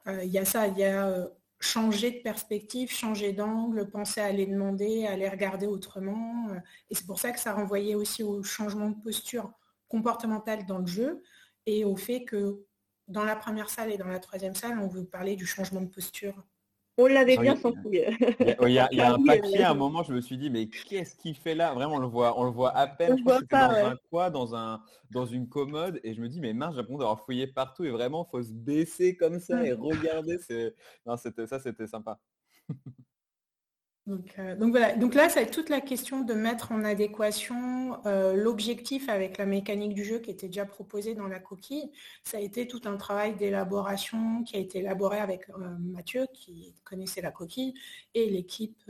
[0.07, 1.27] il y a ça, il y a
[1.59, 6.47] changer de perspective, changer d'angle, penser à les demander, à les regarder autrement.
[6.89, 9.51] et c'est pour ça que ça renvoyait aussi au changement de posture
[9.89, 11.23] comportementale dans le jeu
[11.65, 12.63] et au fait que
[13.07, 15.89] dans la première salle et dans la troisième salle, on vous parler du changement de
[15.89, 16.45] posture
[16.97, 17.77] on l'avait bien senti.
[17.89, 21.35] Il y a, un papier à un moment, je me suis dit, mais qu'est-ce qu'il
[21.35, 21.73] fait là?
[21.73, 23.17] Vraiment, on le voit, on le voit à peine.
[23.17, 26.39] je crois pas, dans un quoi, dans, un, dans une commode, et je me dis,
[26.39, 29.73] mais mince, j'ai l'impression d'avoir fouillé partout, et vraiment, faut se baisser comme ça et
[29.73, 30.37] regarder.
[31.05, 32.19] Non, ça, c'était sympa.
[34.07, 39.09] Euh, donc, voilà, donc là, c'est toute la question de mettre en adéquation euh, l'objectif
[39.09, 41.91] avec la mécanique du jeu qui était déjà proposée dans la coquille.
[42.23, 46.73] Ça a été tout un travail d'élaboration qui a été élaboré avec euh, Mathieu, qui
[46.83, 47.75] connaissait la coquille,
[48.15, 48.81] et l'équipe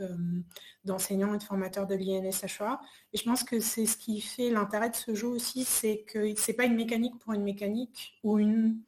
[0.84, 2.80] d'enseignants et de formateurs de l'INSHA.
[3.12, 6.34] Et je pense que c'est ce qui fait l'intérêt de ce jeu aussi, c'est que
[6.34, 8.78] ce n'est pas une mécanique pour une mécanique ou une,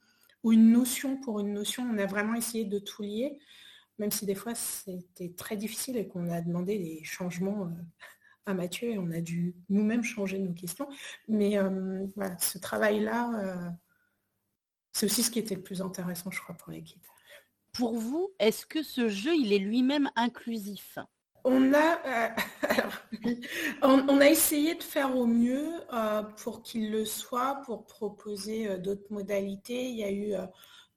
[0.43, 1.87] ou une notion pour une notion.
[1.93, 3.39] On a vraiment essayé de tout lier
[3.99, 7.83] même si des fois c'était très difficile et qu'on a demandé des changements euh,
[8.47, 10.89] à Mathieu et on a dû nous-mêmes changer nos questions.
[11.29, 13.71] Mais euh, voilà, ce travail-là, euh,
[14.93, 17.07] c'est aussi ce qui était le plus intéressant, je crois, pour l'équipe.
[17.73, 20.99] Pour vous, est-ce que ce jeu, il est lui-même inclusif?
[21.47, 22.35] On a,
[23.83, 25.69] on, a essayé de faire au mieux
[26.39, 29.91] pour qu'il le soit, pour proposer d'autres modalités.
[29.91, 30.35] Il y a eu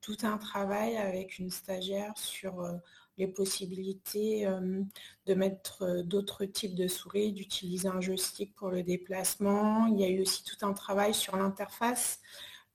[0.07, 2.77] tout un travail avec une stagiaire sur euh,
[3.17, 4.81] les possibilités euh,
[5.25, 9.87] de mettre euh, d'autres types de souris, d'utiliser un joystick pour le déplacement.
[9.87, 12.21] Il y a eu aussi tout un travail sur l'interface.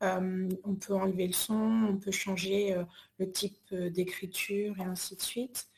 [0.02, 2.76] on peut enlever le son, on peut changer
[3.18, 5.68] le type d'écriture et ainsi de suite.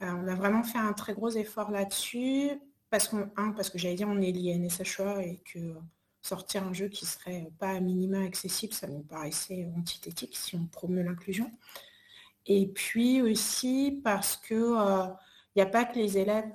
[0.00, 2.52] on a vraiment fait un très gros effort là-dessus
[2.90, 5.74] parce, qu'on, parce que j'allais dire on est lié à NSHA et que
[6.22, 10.66] sortir un jeu qui serait pas à minima accessible, ça me paraissait antithétique si on
[10.66, 11.50] promeut l'inclusion.
[12.46, 15.12] Et puis aussi parce que il euh,
[15.56, 16.50] n'y a pas que les élèves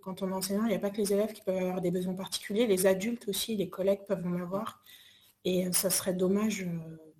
[0.00, 1.90] quand on est enseignant, il n'y a pas que les élèves qui peuvent avoir des
[1.90, 4.82] besoins particuliers, les adultes aussi, les collègues peuvent en avoir.
[5.44, 6.66] Et ça serait dommage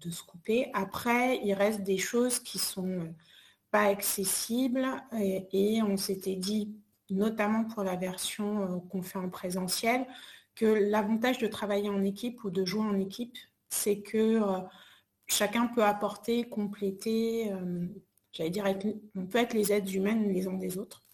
[0.00, 0.70] de se couper.
[0.72, 3.14] Après, il reste des choses qui sont
[3.70, 4.86] pas accessibles
[5.18, 6.74] et, on s'était dit,
[7.10, 10.06] notamment pour la version qu'on fait en présentiel,
[10.56, 13.36] que l'avantage de travailler en équipe ou de jouer en équipe,
[13.68, 14.40] c'est que
[15.28, 17.52] chacun peut apporter, compléter,
[18.32, 18.64] j'allais dire,
[19.14, 21.06] on peut être les aides humaines les uns des autres.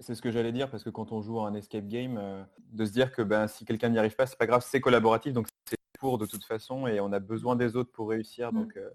[0.00, 2.42] C'est ce que j'allais dire parce que quand on joue à un escape game, euh,
[2.72, 5.32] de se dire que ben, si quelqu'un n'y arrive pas, c'est pas grave, c'est collaboratif,
[5.32, 8.52] donc c'est pour de toute façon et on a besoin des autres pour réussir.
[8.52, 8.56] Mm.
[8.56, 8.90] Donc euh,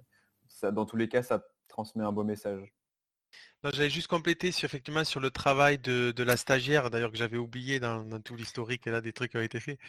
[0.47, 2.73] ça, dans tous les cas, ça transmet un beau message.
[3.63, 7.79] J'allais juste compléter sur, effectivement sur le travail de, la stagiaire, d'ailleurs que j'avais oublié
[7.79, 9.79] dans, tout l'historique là, des trucs qui ont été faits.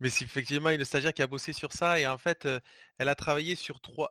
[0.00, 2.60] Mais c'est effectivement une stagiaire qui a bossé sur ça et en fait, euh,
[2.98, 4.10] elle a travaillé sur trois,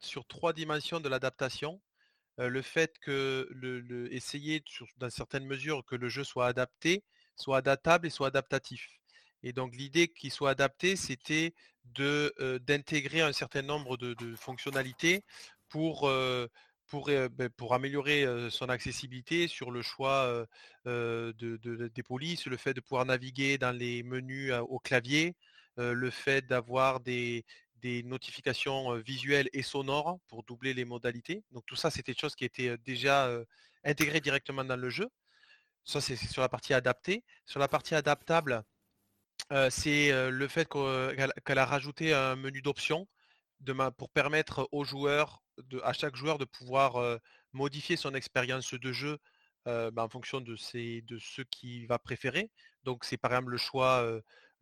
[0.00, 1.80] sur trois dimensions de l'adaptation
[2.38, 3.48] le fait que
[4.10, 4.64] essayer
[4.96, 7.04] dans certaines mesures que le jeu soit adapté,
[7.36, 8.88] soit adaptable et soit adaptatif.
[9.42, 12.32] Et donc l'idée qu'il soit adapté, c'était de
[12.66, 15.24] d'intégrer un certain nombre de, fonctionnalités
[15.68, 16.10] pour
[16.92, 20.46] pour, ben, pour, améliorer son accessibilité sur le choix
[20.84, 25.34] de, des polices, le fait de pouvoir naviguer dans les menus au clavier,
[25.78, 31.42] le fait d'avoir des, des notifications visuelles et sonores pour doubler les modalités.
[31.50, 33.30] Donc tout ça, c'était des choses qui étaient déjà
[33.84, 35.08] intégrées directement dans le jeu.
[35.84, 37.24] Ça, c'est sur la partie adaptée.
[37.46, 38.64] Sur la partie adaptable,
[39.70, 43.08] c'est le fait qu'elle a rajouté un menu d'options
[43.96, 45.41] pour permettre aux joueurs,
[45.82, 47.18] à chaque joueur de pouvoir
[47.52, 49.18] modifier son expérience de jeu
[49.66, 52.50] bah, en fonction de, de ce qu'il va préférer.
[52.84, 54.04] Donc c'est par exemple le choix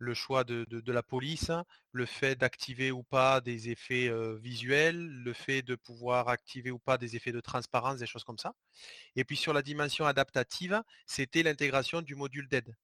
[0.01, 1.51] le choix de, la police,
[1.91, 6.97] le fait d'activer ou pas des effets visuels, le fait de pouvoir activer ou pas
[6.97, 8.53] des effets de transparence, des choses comme ça.
[9.15, 12.75] Et puis sur la dimension adaptative, c'était l'intégration du module d'aide.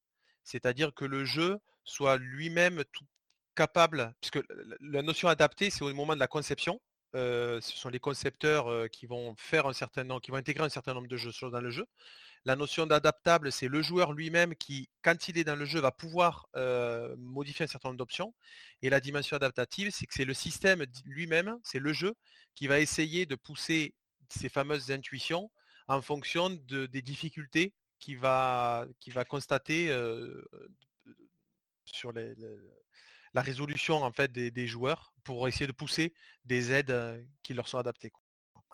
[0.44, 3.06] C'est-à-dire que le jeu soit lui-même tout
[3.56, 4.40] capable, puisque
[4.80, 6.80] la notion adaptée, c'est au moment de la conception.
[7.18, 10.94] Ce sont les concepteurs qui vont faire un certain nombre, qui vont intégrer un certain
[10.94, 11.86] nombre de choses dans le jeu.
[12.46, 15.92] La notion d'adaptable, c'est le joueur lui-même qui, quand il est dans le jeu, va
[15.92, 16.48] pouvoir
[17.18, 18.34] modifier un certain nombre d'options.
[18.82, 22.14] Et la dimension adaptative, c'est que c'est le système lui-même, c'est le jeu
[22.56, 23.94] qui va essayer de pousser
[24.30, 25.50] ces fameuses intuitions
[25.88, 28.86] en fonction des difficultés qu'il va,
[29.28, 29.92] constater
[31.86, 32.14] sur
[33.38, 36.12] la résolution en fait des, joueurs pour essayer de pousser
[36.44, 36.96] des aides
[37.44, 38.12] qui leur sont adaptées.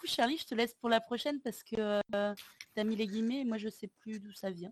[0.05, 3.43] Charlie, je te laisse pour la prochaine parce que tu as mis les guillemets et
[3.43, 4.71] moi je sais plus d'où ça vient.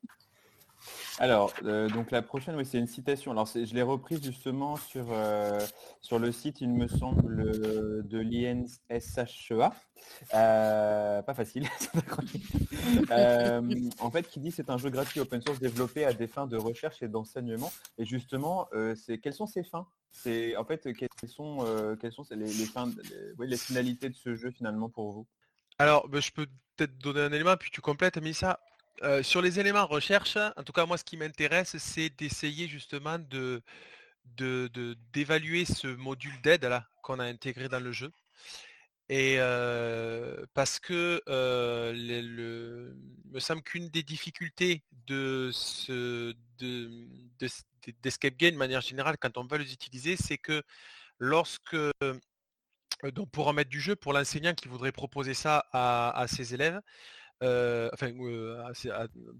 [1.19, 3.31] Alors, euh, donc la prochaine, oui, c'est une citation.
[3.31, 5.59] Alors, je l'ai reprise justement sur, euh,
[6.01, 9.73] sur le site, il me semble, de l'INSHEA.
[10.31, 11.67] pas facile.
[13.99, 16.57] en fait, qui dit c'est un jeu gratuit open source développé à des fins de
[16.57, 17.71] recherche et d'enseignement.
[17.97, 18.67] Et justement,
[19.21, 19.87] quelles sont ces fins?
[20.11, 25.27] C'est en fait quelles sont, euh, sont les, finalités de ce jeu finalement pour vous?
[25.79, 28.59] Alors, bah, je peux peut-être donner un élément puis tu complètes, mais ça.
[29.03, 33.17] Euh, sur les éléments recherche, en tout cas moi ce qui m'intéresse c'est d'essayer justement
[33.17, 33.61] de
[35.13, 36.69] d'évaluer ce module d'aide
[37.01, 38.11] qu'on a intégré dans le jeu.
[39.09, 42.95] Et euh, parce que le,
[43.31, 47.07] me semble qu'une des difficultés de ce de,
[48.03, 50.61] d'escape game de manière générale quand on va les utiliser, c'est que
[51.17, 51.75] lorsque
[53.09, 56.79] donc pour en mettre du jeu, pour l'enseignant qui voudrait proposer ça à, ses élèves,
[57.41, 58.11] enfin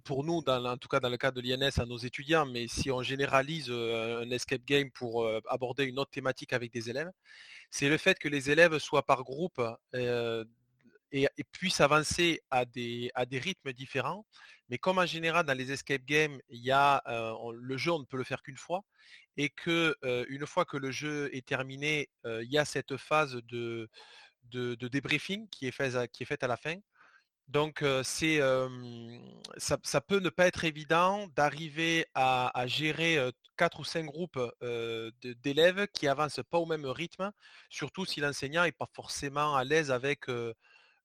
[0.03, 2.89] pour nous, en tout cas dans le cas de l'INS, à nos étudiants, mais si
[2.91, 7.11] on généralise un escape game pour aborder une autre thématique avec des élèves,
[7.69, 9.61] c'est le fait que les élèves soient par groupe
[9.93, 14.25] et, puissent avancer à des, à des rythmes différents.
[14.69, 17.03] Mais comme en général dans les escape games, il y a
[17.53, 18.83] le jeu, on ne peut le faire qu'une fois,
[19.37, 19.95] et que
[20.29, 23.89] une fois que le jeu est terminé, il y a cette phase de,
[24.49, 26.75] de, débriefing qui est, faite qui est faite à la fin.
[27.51, 28.39] Donc c'est
[29.57, 33.19] ça, peut ne pas être évident d'arriver à, gérer
[33.57, 34.39] quatre ou cinq groupes
[35.43, 37.31] d'élèves qui avancent pas au même rythme,
[37.69, 40.27] surtout si l'enseignant n'est pas forcément à l'aise avec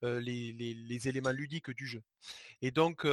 [0.03, 2.03] les, éléments ludiques du jeu.
[2.63, 3.05] Et donc,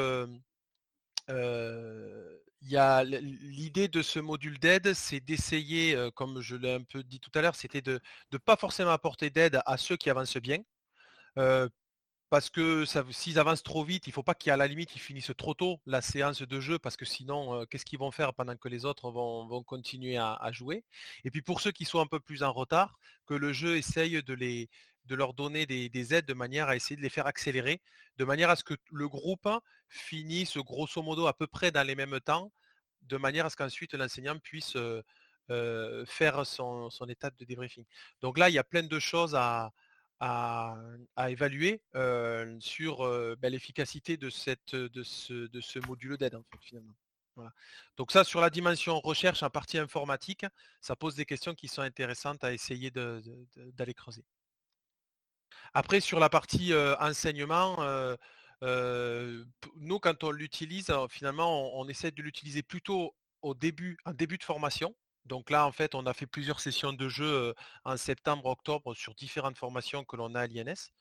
[2.62, 7.42] l'idée de ce module d'aide, c'est d'essayer, comme je l'ai un peu dit tout à
[7.42, 8.00] l'heure, c'était de
[8.32, 10.60] ne pas forcément apporter d'aide à ceux qui avancent bien.
[12.30, 15.32] Parce que s'ils avancent trop vite, il ne faut pas qu'à la limite ils finissent
[15.38, 18.68] trop tôt la séance de jeu, parce que sinon, qu'est-ce qu'ils vont faire pendant que
[18.68, 20.84] les autres vont, continuer à, jouer?
[21.26, 24.22] Et puis pour ceux qui sont un peu plus en retard, que le jeu essaye
[24.24, 27.82] de leur donner des, aides de manière à essayer de les faire accélérer,
[28.18, 29.48] de manière à ce que le groupe
[29.88, 32.52] finisse grosso modo à peu près dans les mêmes temps,
[33.04, 34.76] de manière à ce qu'ensuite l'enseignant puisse
[36.08, 37.86] faire son, étape de débriefing.
[38.22, 39.72] Donc là, il y a plein de choses à,
[41.28, 41.82] évaluer
[42.60, 42.98] sur
[43.38, 44.28] ben, l'efficacité de,
[44.88, 46.96] de, ce, de ce module d'aide finalement.
[47.98, 50.46] Donc ça, sur la dimension recherche en partie informatique,
[50.82, 54.24] ça pose des questions qui sont intéressantes à essayer d'aller creuser.
[55.74, 57.78] Après, sur la partie enseignement,
[58.62, 64.44] nous, quand on l'utilise, finalement, on, essaie de l'utiliser plutôt au début, en début de
[64.44, 64.96] formation.
[65.26, 67.54] Donc là, en fait, on a fait plusieurs sessions de jeu
[67.86, 70.92] en septembre, octobre sur différentes formations que l'on a à l'INS.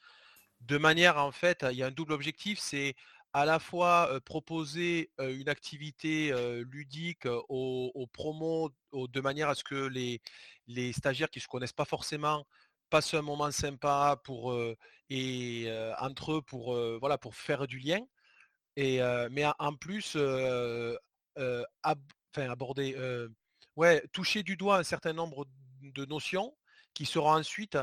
[0.61, 2.94] De manière, en fait, il y a un double objectif, c'est
[3.32, 6.32] à la fois proposer une activité
[6.64, 9.87] ludique aux, promos de manière à ce que
[10.66, 12.46] les, stagiaires qui ne se connaissent pas forcément
[12.90, 14.20] passent un moment sympa
[15.11, 18.00] et, entre eux pour, voilà, pour faire du lien.
[18.76, 20.16] Mais en plus,
[22.37, 23.28] aborder,
[23.76, 25.46] ouais, toucher du doigt un certain nombre
[25.82, 26.54] de notions
[26.94, 27.78] qui seront ensuite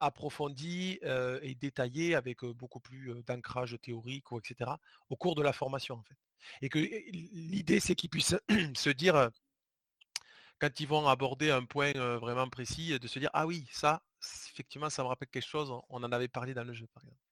[0.00, 1.00] approfondi
[1.42, 4.70] et détaillé avec beaucoup plus d'ancrage théorique ou etc.
[5.08, 6.16] au cours de la formation en fait.
[6.62, 8.36] Et que l'idée c'est qu'ils puissent
[8.74, 9.30] se dire
[10.60, 14.02] quand ils vont aborder un point vraiment précis, de se dire ah oui ça
[14.52, 17.25] effectivement ça me rappelle quelque chose, on en avait parlé dans le jeu par exemple.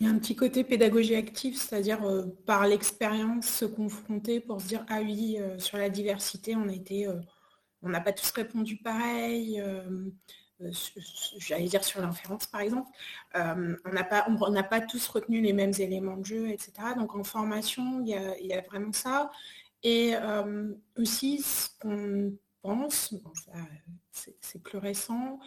[0.00, 2.00] Il y a un petit côté pédagogie active, c'est-à-dire
[2.46, 7.08] par l'expérience se confronter pour se dire ah oui sur la diversité on été
[7.82, 10.70] on n'a pas tous répondu pareil, euh,
[11.38, 12.90] j'allais dire sur l'inférence par exemple,
[13.36, 16.72] euh, on n'a pas, on, pas tous retenu les mêmes éléments de jeu, etc.
[16.96, 19.30] Donc en formation, il y a, vraiment ça.
[19.84, 23.14] Et euh, aussi ce qu'on pense,
[24.40, 25.38] c'est plus récent,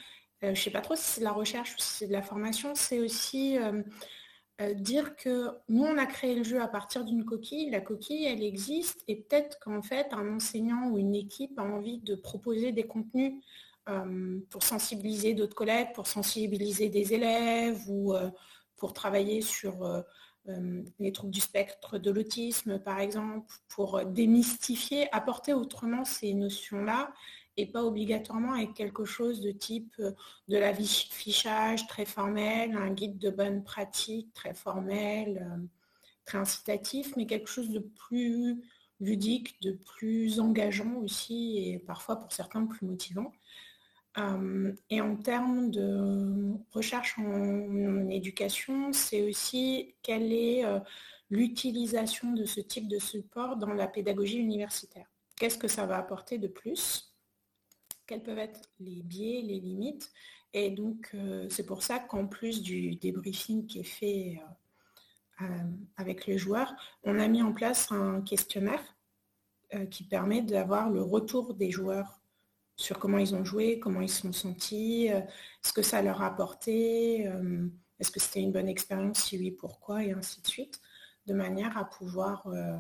[0.42, 2.22] je ne sais pas trop si c'est de la recherche ou si c'est de la
[2.22, 3.58] formation, c'est aussi
[4.74, 8.44] dire que nous, on a créé le jeu à partir d'une coquille, la coquille, elle
[8.44, 12.86] existe, et peut-être qu'en fait, un enseignant ou une équipe a envie de proposer des
[12.86, 13.34] contenus
[13.90, 18.30] euh, pour sensibiliser d'autres collègues, pour sensibiliser des élèves ou euh,
[18.78, 20.02] pour travailler sur euh,
[21.00, 27.12] les troubles du spectre de l'autisme, par exemple, pour démystifier, apporter autrement ces notions-là
[27.58, 30.02] et pas obligatoirement avec quelque chose de type
[30.48, 35.60] de la fichage très formel, un guide de bonne pratique très formel,
[36.26, 38.62] très incitatif, mais quelque chose de plus
[39.00, 43.32] ludique, de plus engageant aussi et parfois pour certains plus motivant
[44.90, 50.64] et en termes de recherche en, éducation, c'est aussi quelle est
[51.30, 55.06] l'utilisation de ce type de support dans la pédagogie universitaire.
[55.38, 57.11] Qu'est-ce que ça va apporter de plus?
[58.12, 60.12] Quels peuvent être les biais, les limites.
[60.54, 61.16] Et donc,
[61.50, 64.42] c'est pour ça qu'en plus du débriefing qui est fait
[65.96, 68.84] avec les joueurs, on a mis en place un questionnaire
[69.90, 72.22] qui permet d'avoir le retour des joueurs
[72.82, 75.22] sur comment ils ont joué, comment ils se sont sentis, euh,
[75.62, 77.68] ce que ça leur a apporté, euh,
[78.00, 80.82] est-ce que c'était une bonne expérience, si oui, pourquoi, et ainsi de suite,
[81.28, 82.78] de manière à pouvoir, euh,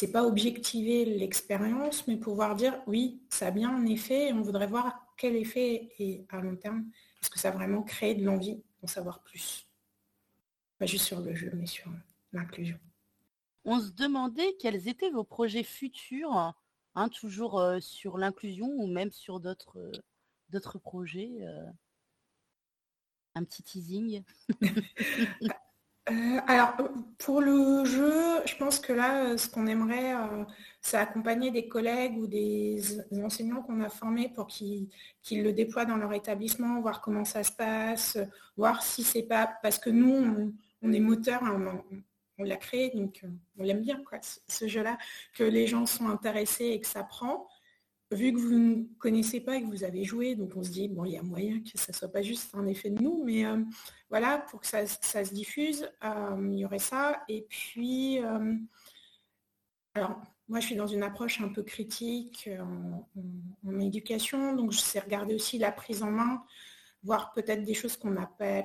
[0.00, 4.40] c'est pas objectiver l'expérience, mais pouvoir dire oui, ça a bien en effet, et on
[4.40, 6.86] voudrait voir quel effet est à long terme,
[7.20, 9.68] est-ce que ça a vraiment créé de l'envie d'en savoir plus.
[10.78, 11.92] Pas juste sur le jeu, mais sur
[12.32, 12.78] l'inclusion.
[13.66, 16.54] On se demandait quels étaient vos projets futurs
[16.96, 19.92] Hein, toujours sur l'inclusion ou même sur d'autres
[20.48, 21.30] d'autres projets.
[23.34, 24.24] un petit teasing.
[26.46, 26.74] alors,
[27.18, 30.14] pour le jeu, je pense que là, ce qu'on aimerait,
[30.80, 32.80] c'est accompagner des collègues ou des,
[33.22, 34.88] enseignants qu'on a formés pour qu'ils
[35.30, 38.18] le déploient dans leur établissement, voir comment ça se passe,
[38.56, 39.50] voir si c'est pas...
[39.62, 41.82] Parce que nous, on, est moteur, hein,
[42.40, 44.00] on l'a créé, donc euh, on l'aime bien,
[44.48, 44.96] ce jeu-là,
[45.34, 47.46] que les gens sont intéressés et que ça prend.
[48.12, 50.88] Vu que vous ne connaissez pas et que vous avez joué, donc on se dit,
[50.88, 53.22] bon, il y a moyen que ça ne soit pas juste un effet de nous,
[53.24, 53.62] mais euh,
[54.08, 57.22] voilà, pour que ça, se diffuse, euh, il y aurait ça.
[57.28, 58.18] Et puis,
[59.94, 62.50] alors, moi, je suis dans une approche un peu critique
[63.64, 66.42] en, éducation, donc je sais regarder aussi la prise en main,
[67.04, 68.64] voir peut-être des choses qu'on n'a pas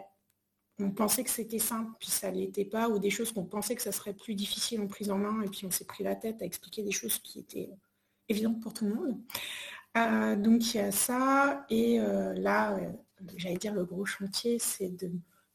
[0.80, 3.76] on pensait que c'était simple, puis ça ne l'était pas, ou des choses qu'on pensait
[3.76, 6.16] que ça serait plus difficile en prise en main, et puis on s'est pris la
[6.16, 7.70] tête à expliquer des choses qui étaient
[8.30, 9.20] évidentes pour tout le monde.
[9.98, 12.92] Euh, donc il y a ça, et euh, là, euh,
[13.38, 15.12] j'allais dire le gros chantier, c'est de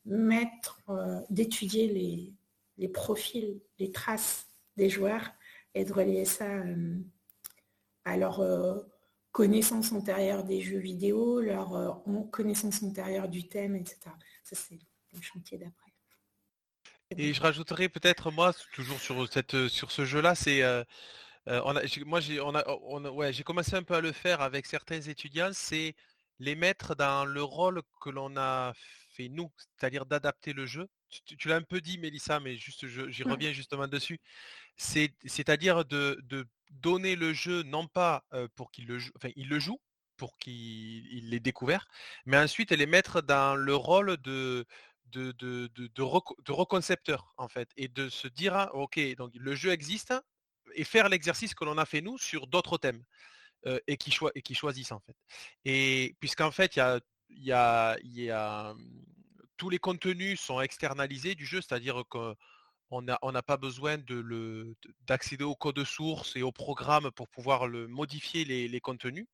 [0.07, 0.81] mettre,
[1.29, 2.33] d'étudier les,
[2.79, 4.47] les, profils, les traces
[4.77, 5.31] des joueurs,
[5.75, 6.49] et de relier ça
[8.05, 8.43] à leur
[9.31, 12.03] connaissance antérieure des jeux vidéo, leur
[12.33, 13.99] connaissance antérieure du thème, etc.
[14.43, 14.79] Ça, c'est
[15.13, 15.93] le chantier d'après.
[17.17, 20.63] Et je rajouterais peut-être moi, toujours sur cette sur ce jeu-là, c'est
[21.47, 25.51] moi j'ai on a, ouais, j'ai commencé un peu à le faire avec certains étudiants,
[25.53, 25.95] c'est
[26.39, 28.73] les mettre dans le rôle que l'on a
[29.11, 30.89] fait nous, c'est-à-dire d'adapter le jeu.
[31.27, 34.21] Tu, l'as un peu dit, Mélissa, mais juste j'y reviens justement dessus.
[34.77, 36.19] C'est, c'est-à-dire de,
[36.71, 38.25] donner le jeu non pas
[38.55, 39.81] pour qu'il le joue, enfin il le joue
[40.17, 41.89] pour qu'il l'ait découvert,
[42.27, 44.67] mais ensuite les mettre dans le rôle de
[45.07, 49.73] de, de, de, reconcepteur en fait et de se dire «Ah, ok donc le jeu
[49.73, 50.15] existe
[50.75, 53.03] et faire l'exercice que l'on a fait nous sur d'autres thèmes
[53.87, 55.15] et qui et qui choisissent en fait.
[55.65, 58.75] Et puisqu'en fait il y a y a, y a
[59.57, 63.99] tous les contenus sont externalisés du jeu c'est-à-dire qu'on n'a on n'a pas besoin
[65.07, 69.27] d'accéder au code source et au programme pour pouvoir le modifier les, contenus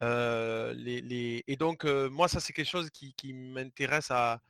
[0.00, 4.40] les, et donc moi ça c'est quelque chose qui, m'intéresse à,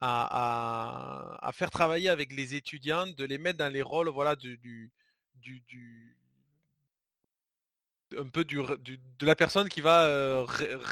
[0.00, 4.90] à, faire travailler avec les étudiants, de les mettre dans les rôles voilà, du,
[8.16, 10.46] un peu du, de la personne qui va euh,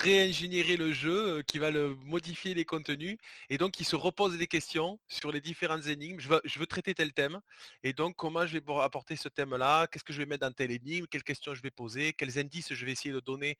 [0.07, 1.71] le jeu, euh, qui va
[2.05, 3.17] modifier les contenus,
[3.49, 6.21] et donc qui se repose des questions sur les différentes énigmes.
[6.21, 7.41] Je veux, traiter tel thème,
[7.83, 10.71] et donc comment je vais apporter ce thème-là, qu'est-ce que je vais mettre dans telle
[10.71, 13.59] énigme, quelles questions je vais poser, quels indices je vais essayer de donner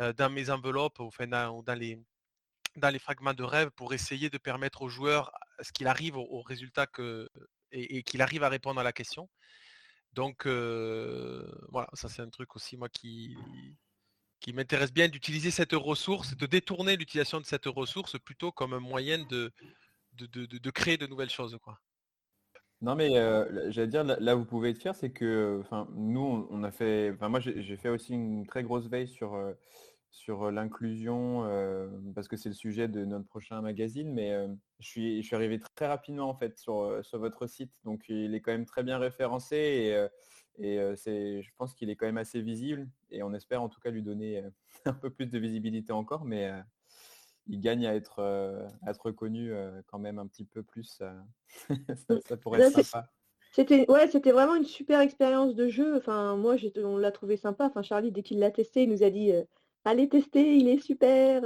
[0.00, 1.98] euh, dans mes enveloppes, enfin dans, les,
[2.98, 5.30] fragments de rêve pour essayer de permettre au joueur
[5.60, 6.86] ce qu'il arrive au, résultat
[7.72, 9.28] et, qu'il arrive à répondre à la question.
[10.16, 13.36] Donc voilà, ça c'est un truc aussi moi qui,
[14.40, 18.80] qui m'intéresse bien d'utiliser cette ressource, de détourner l'utilisation de cette ressource plutôt comme un
[18.80, 19.52] moyen de,
[20.14, 21.58] de, de, créer de nouvelles choses.
[21.62, 21.78] Quoi.
[22.80, 23.10] Non mais
[23.70, 25.62] j'allais dire là, vous pouvez être fier, c'est que
[25.94, 29.36] nous on a fait, enfin moi j'ai fait aussi une très grosse veille sur
[30.16, 31.42] sur l'inclusion,
[32.14, 34.34] parce que c'est le sujet de notre prochain magazine, mais
[34.80, 38.34] je, suis, je suis arrivé très rapidement en fait sur, sur votre site, donc il
[38.34, 40.06] est quand même très bien référencé et,
[40.58, 43.78] et c'est, je pense qu'il est quand même assez visible et on espère en tout
[43.78, 44.42] cas lui donner
[44.86, 46.50] un peu plus de visibilité encore, mais
[47.46, 48.22] il gagne à être,
[48.86, 49.52] à être reconnu
[49.86, 51.02] quand même un petit peu plus.
[52.26, 53.12] ça, pourrait être sympa.
[53.52, 55.94] C'était ouais, c'était vraiment une super expérience de jeu.
[55.96, 57.66] Enfin, moi, on l'a trouvé sympa.
[57.66, 59.32] Enfin, Charlie, dès qu'il l'a testé, il nous a dit
[59.86, 61.44] allez tester, il est super.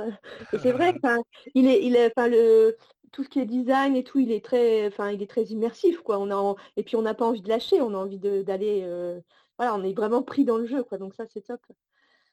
[0.53, 0.95] Et c'est vrai
[1.55, 2.77] il est, il est, le,
[3.13, 6.01] tout ce qui est design et tout, il est très, enfin, il est très immersif,
[6.01, 6.19] quoi.
[6.19, 9.21] On a, et puis on n'a pas envie de lâcher, on a envie d'aller, euh,
[9.59, 10.99] voilà, on est vraiment pris dans le jeu, quoi.
[10.99, 11.61] Donc ça, c'est top.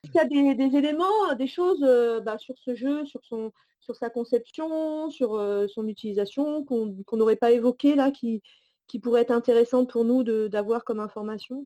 [0.04, 3.96] Il y a des, éléments, des choses euh, bah, sur ce jeu, sur son, sur
[3.96, 8.42] sa conception, sur euh, son utilisation qu'on n'aurait pas évoqué là, qui,
[8.88, 11.66] qui pourraient être intéressantes pour nous d'avoir comme information?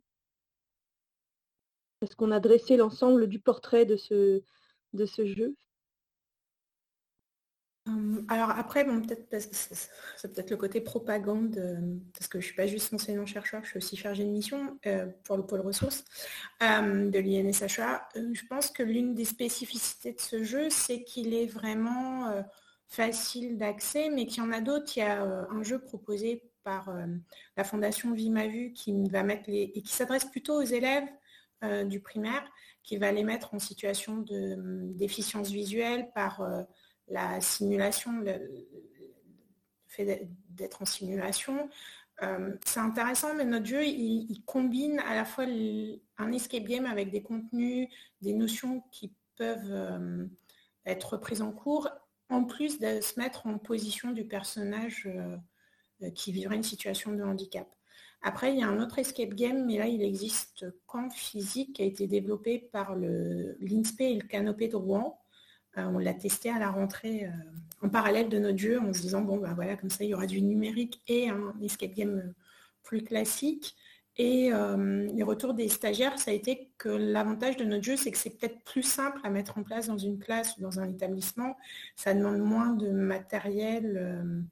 [2.01, 4.41] Est-ce qu'on a dressé l'ensemble du portrait de ce,
[5.25, 5.55] jeu?
[7.87, 12.47] Hum, alors après, bon, peut-être c'est peut-être le côté propagande, euh, parce que je ne
[12.47, 16.03] suis pas juste enseignant-chercheur, je suis aussi chargée de mission euh, pour le pôle ressources
[16.61, 18.07] hum, de l'INSHA.
[18.17, 22.43] Euh, je pense que l'une des spécificités de ce jeu, c'est qu'il est vraiment
[22.87, 24.97] facile d'accès, mais qu'il y en a d'autres.
[24.97, 26.93] Il y a un jeu proposé par
[27.57, 31.07] la Fondation Vie Ma Vue qui va mettre les et qui s'adresse plutôt aux élèves
[31.63, 32.43] euh, du primaire
[32.81, 36.63] qui va les mettre en situation de hum, déficience visuelle par euh,
[37.07, 38.65] la simulation, le,
[39.85, 41.69] fait d'être en simulation.
[42.23, 45.45] Euh, c'est intéressant, mais notre jeu, il, combine à la fois
[46.17, 47.89] un escape game avec des contenus,
[48.21, 50.29] des notions qui peuvent
[50.85, 51.89] être prises en cours,
[52.29, 55.07] en plus de se mettre en position du personnage
[56.15, 57.67] qui vivrait une situation de handicap.
[58.23, 61.81] Après, il y a un autre escape game, mais là, il existe qu'en physique, qui
[61.81, 65.19] a été développé par l'INSPE et le Canopé de Rouen.
[65.77, 67.31] Euh, on l'a testé à la rentrée euh,
[67.81, 70.13] en parallèle de notre jeu en se disant, bon, bah voilà, comme ça, il y
[70.13, 72.33] aura du numérique et un escape game
[72.83, 73.75] plus classique.
[74.17, 78.11] Et euh, les retours des stagiaires, ça a été que l'avantage de notre jeu, c'est
[78.11, 80.89] que c'est peut-être plus simple à mettre en place dans une classe ou dans un
[80.89, 81.55] établissement.
[81.95, 84.45] Ça demande moins de matériel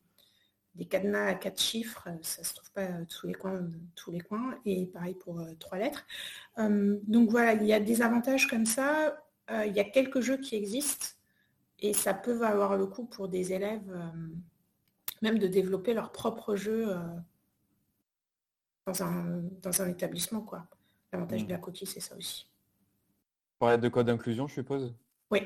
[0.79, 4.21] des cadenas à quatre chiffres, euh, ça se trouve pas tous les coins, tous les
[4.21, 6.05] coins, et pareil pour euh, trois lettres.
[6.57, 9.21] Euh, donc voilà, il y a des avantages comme ça.
[9.65, 11.07] il y a quelques jeux qui existent
[11.79, 13.91] et ça peut valoir le coup pour des élèves
[15.21, 16.95] même de développer leur propre jeu
[18.85, 20.41] dans, un, dans un établissement.
[20.41, 20.67] quoi.
[21.11, 21.61] L'avantage de la mmh.
[21.61, 22.47] coquille, c'est ça aussi.
[23.57, 24.93] Pour de code d'inclusion, je suppose?
[25.31, 25.41] Oui.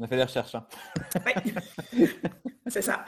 [0.00, 0.54] On a fait des recherches.
[0.54, 0.66] Hein.
[1.26, 2.06] Oui.
[2.66, 3.04] C'est ça.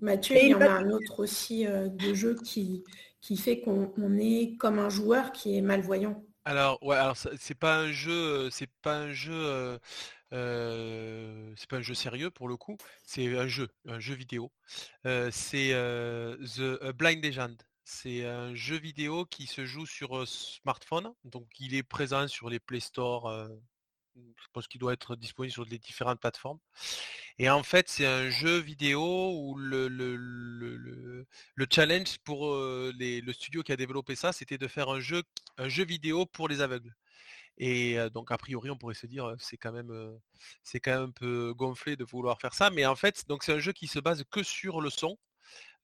[0.00, 2.84] Mathieu, il y en a un autre aussi euh, de jeu qui,
[3.20, 6.24] qui fait qu'on est comme un joueur qui est malvoyant.
[6.44, 9.78] Alors ouais, alors c'est pas un jeu, c'est pas un jeu,
[10.30, 14.52] c'est pas un jeu sérieux pour le coup, c'est un jeu, un jeu vidéo.
[15.04, 17.56] c'est The Blind Legend.
[17.86, 22.60] C'est un jeu vidéo qui se joue sur smartphone, donc il est présent sur les
[22.60, 23.48] Play Store.
[24.16, 26.58] Je pense qu'il doit être disponible sur les différentes plateformes.
[27.38, 31.26] Et en fait, c'est un jeu vidéo où le, le,
[31.70, 35.22] challenge pour le studio qui a développé ça, c'était de faire un jeu,
[35.58, 36.94] un jeu vidéo pour les aveugles.
[37.58, 39.92] Et donc a priori, on pourrait se dire, c'est quand même,
[40.62, 42.70] c'est quand même un peu gonflé de vouloir faire ça.
[42.70, 45.18] Mais en fait, donc c'est un jeu qui se base que sur le son.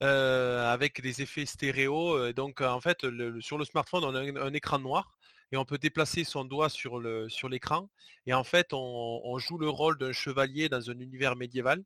[0.01, 2.33] avec des effets stéréo.
[2.33, 3.07] Donc en fait,
[3.41, 5.16] sur le smartphone, on a un, écran noir
[5.53, 7.88] et on peut déplacer son doigt sur le sur l'écran
[8.26, 11.82] et en fait on, joue le rôle d'un chevalier dans un univers médiéval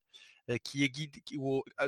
[0.50, 1.22] euh, qui est guidé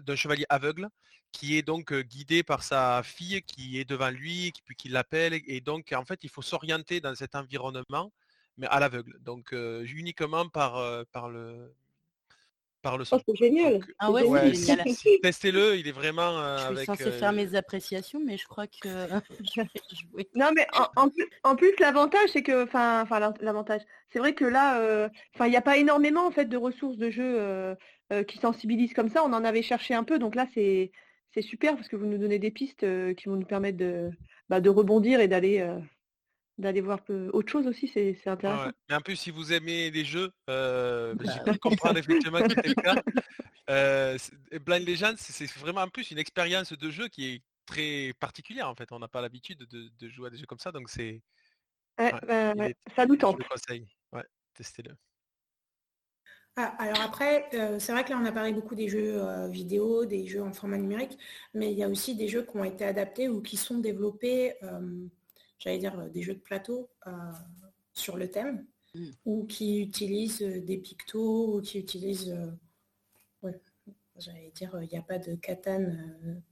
[0.02, 0.88] d'un chevalier aveugle
[1.32, 5.60] qui est donc guidé par sa fille qui est devant lui puis qui l'appelle et
[5.60, 8.12] donc en fait il faut s'orienter dans cet environnement
[8.58, 9.18] mais à l'aveugle.
[9.20, 11.74] Donc uniquement par par le
[12.96, 13.80] le oh, c'est génial.
[13.98, 14.52] ah ouais,
[15.22, 16.38] Testez-le, il est vraiment.
[16.38, 18.88] Euh, je suis censé faire euh, mes appréciations, mais je crois que
[19.54, 20.28] je vais jouer.
[20.34, 20.66] Non, mais
[21.44, 23.82] en, plus, l'avantage, c'est que, enfin, enfin, l'avantage,
[24.12, 26.96] c'est vrai que là, euh, enfin, il n'y a pas énormément en fait de ressources
[26.96, 27.76] de jeux
[28.28, 29.24] qui sensibilisent comme ça.
[29.24, 30.92] On en avait cherché un peu, donc là, c'est
[31.34, 34.10] c'est super parce que vous nous donnez des pistes qui vont nous permettre de,
[34.48, 35.66] bah, de rebondir et d'aller
[36.58, 37.00] d'aller voir
[37.32, 38.70] autre chose aussi, c'est intéressant.
[38.88, 42.48] Mais en plus, si vous aimez les jeux, euh, bah, j'ai pu comprendre effectivement que
[42.48, 42.94] c'était le cas.
[43.68, 44.16] Euh,
[44.64, 48.76] Blind Legends, c'est vraiment en plus une expérience de jeu qui est très particulière en
[48.76, 48.92] fait.
[48.92, 51.20] On n'a pas l'habitude de, jouer à des jeux comme ça, donc c'est.
[51.98, 52.12] Bah,
[52.94, 53.40] ça nous tente.
[54.12, 54.22] Ouais,
[54.54, 54.94] testez-le.
[56.54, 60.04] Ah, alors après, euh, c'est vrai que là on a parlé beaucoup des jeux vidéo,
[60.04, 61.18] des jeux en format numérique,
[61.52, 64.54] mais il y a aussi des jeux qui ont été adaptés ou qui sont développés
[65.58, 67.10] j'allais dire, euh, des jeux de plateau euh,
[67.92, 69.10] sur le thème, mm.
[69.24, 72.36] ou qui utilisent euh, des pictos, ou qui utilisent...
[74.18, 76.42] j'allais dire, il n'y a pas de katane,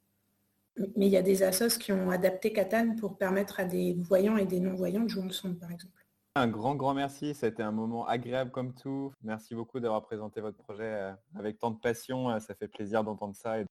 [0.97, 4.37] mais il y a des assos qui ont adapté katane pour permettre à des voyants
[4.37, 5.93] et des non-voyants de jouer ensemble, par exemple.
[6.37, 7.33] Un grand, grand merci.
[7.33, 9.13] Ça a été un moment agréable comme tout.
[9.23, 12.39] Merci beaucoup d'avoir présenté votre projet avec tant de passion.
[12.41, 13.61] Ça fait plaisir d'entendre ça.
[13.61, 13.67] Et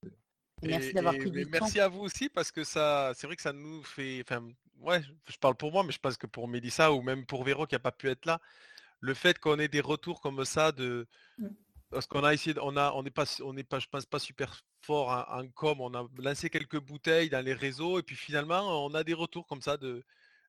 [0.62, 3.52] Merci d'avoir pris du Merci à vous aussi parce que ça, c'est vrai que ça
[3.52, 4.48] nous fait, enfin,
[4.80, 7.66] ouais, je parle pour moi, mais je pense que pour Mélissa ou même pour Véro
[7.66, 8.40] qui n'a pas pu être là,
[9.00, 11.06] le fait qu'on ait des retours comme ça de
[11.38, 11.48] mmh.
[11.90, 14.18] parce qu'on a essayé, on a, on n'est pas, on n'est pas, je pense pas
[14.18, 18.84] super fort en, com, on a lancé quelques bouteilles dans les réseaux et puis finalement
[18.84, 20.04] on a des retours comme ça de,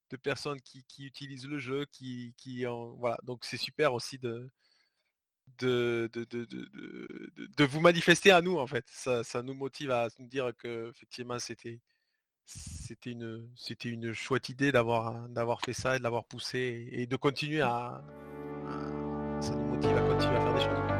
[0.09, 2.65] de personnes qui, qui, utilisent le jeu, qui, qui
[2.97, 4.49] voilà, donc c'est super aussi de
[5.59, 6.45] de, de, de,
[7.55, 8.85] de, vous manifester à nous en fait.
[8.89, 11.79] Ça, ça nous motive à nous dire que effectivement c'était
[12.45, 17.07] c'était une, c'était une chouette idée d'avoir, d'avoir fait ça et de l'avoir poussé et,
[17.07, 18.03] de continuer à,
[19.41, 20.95] Ça nous motive à continuer à faire des choses.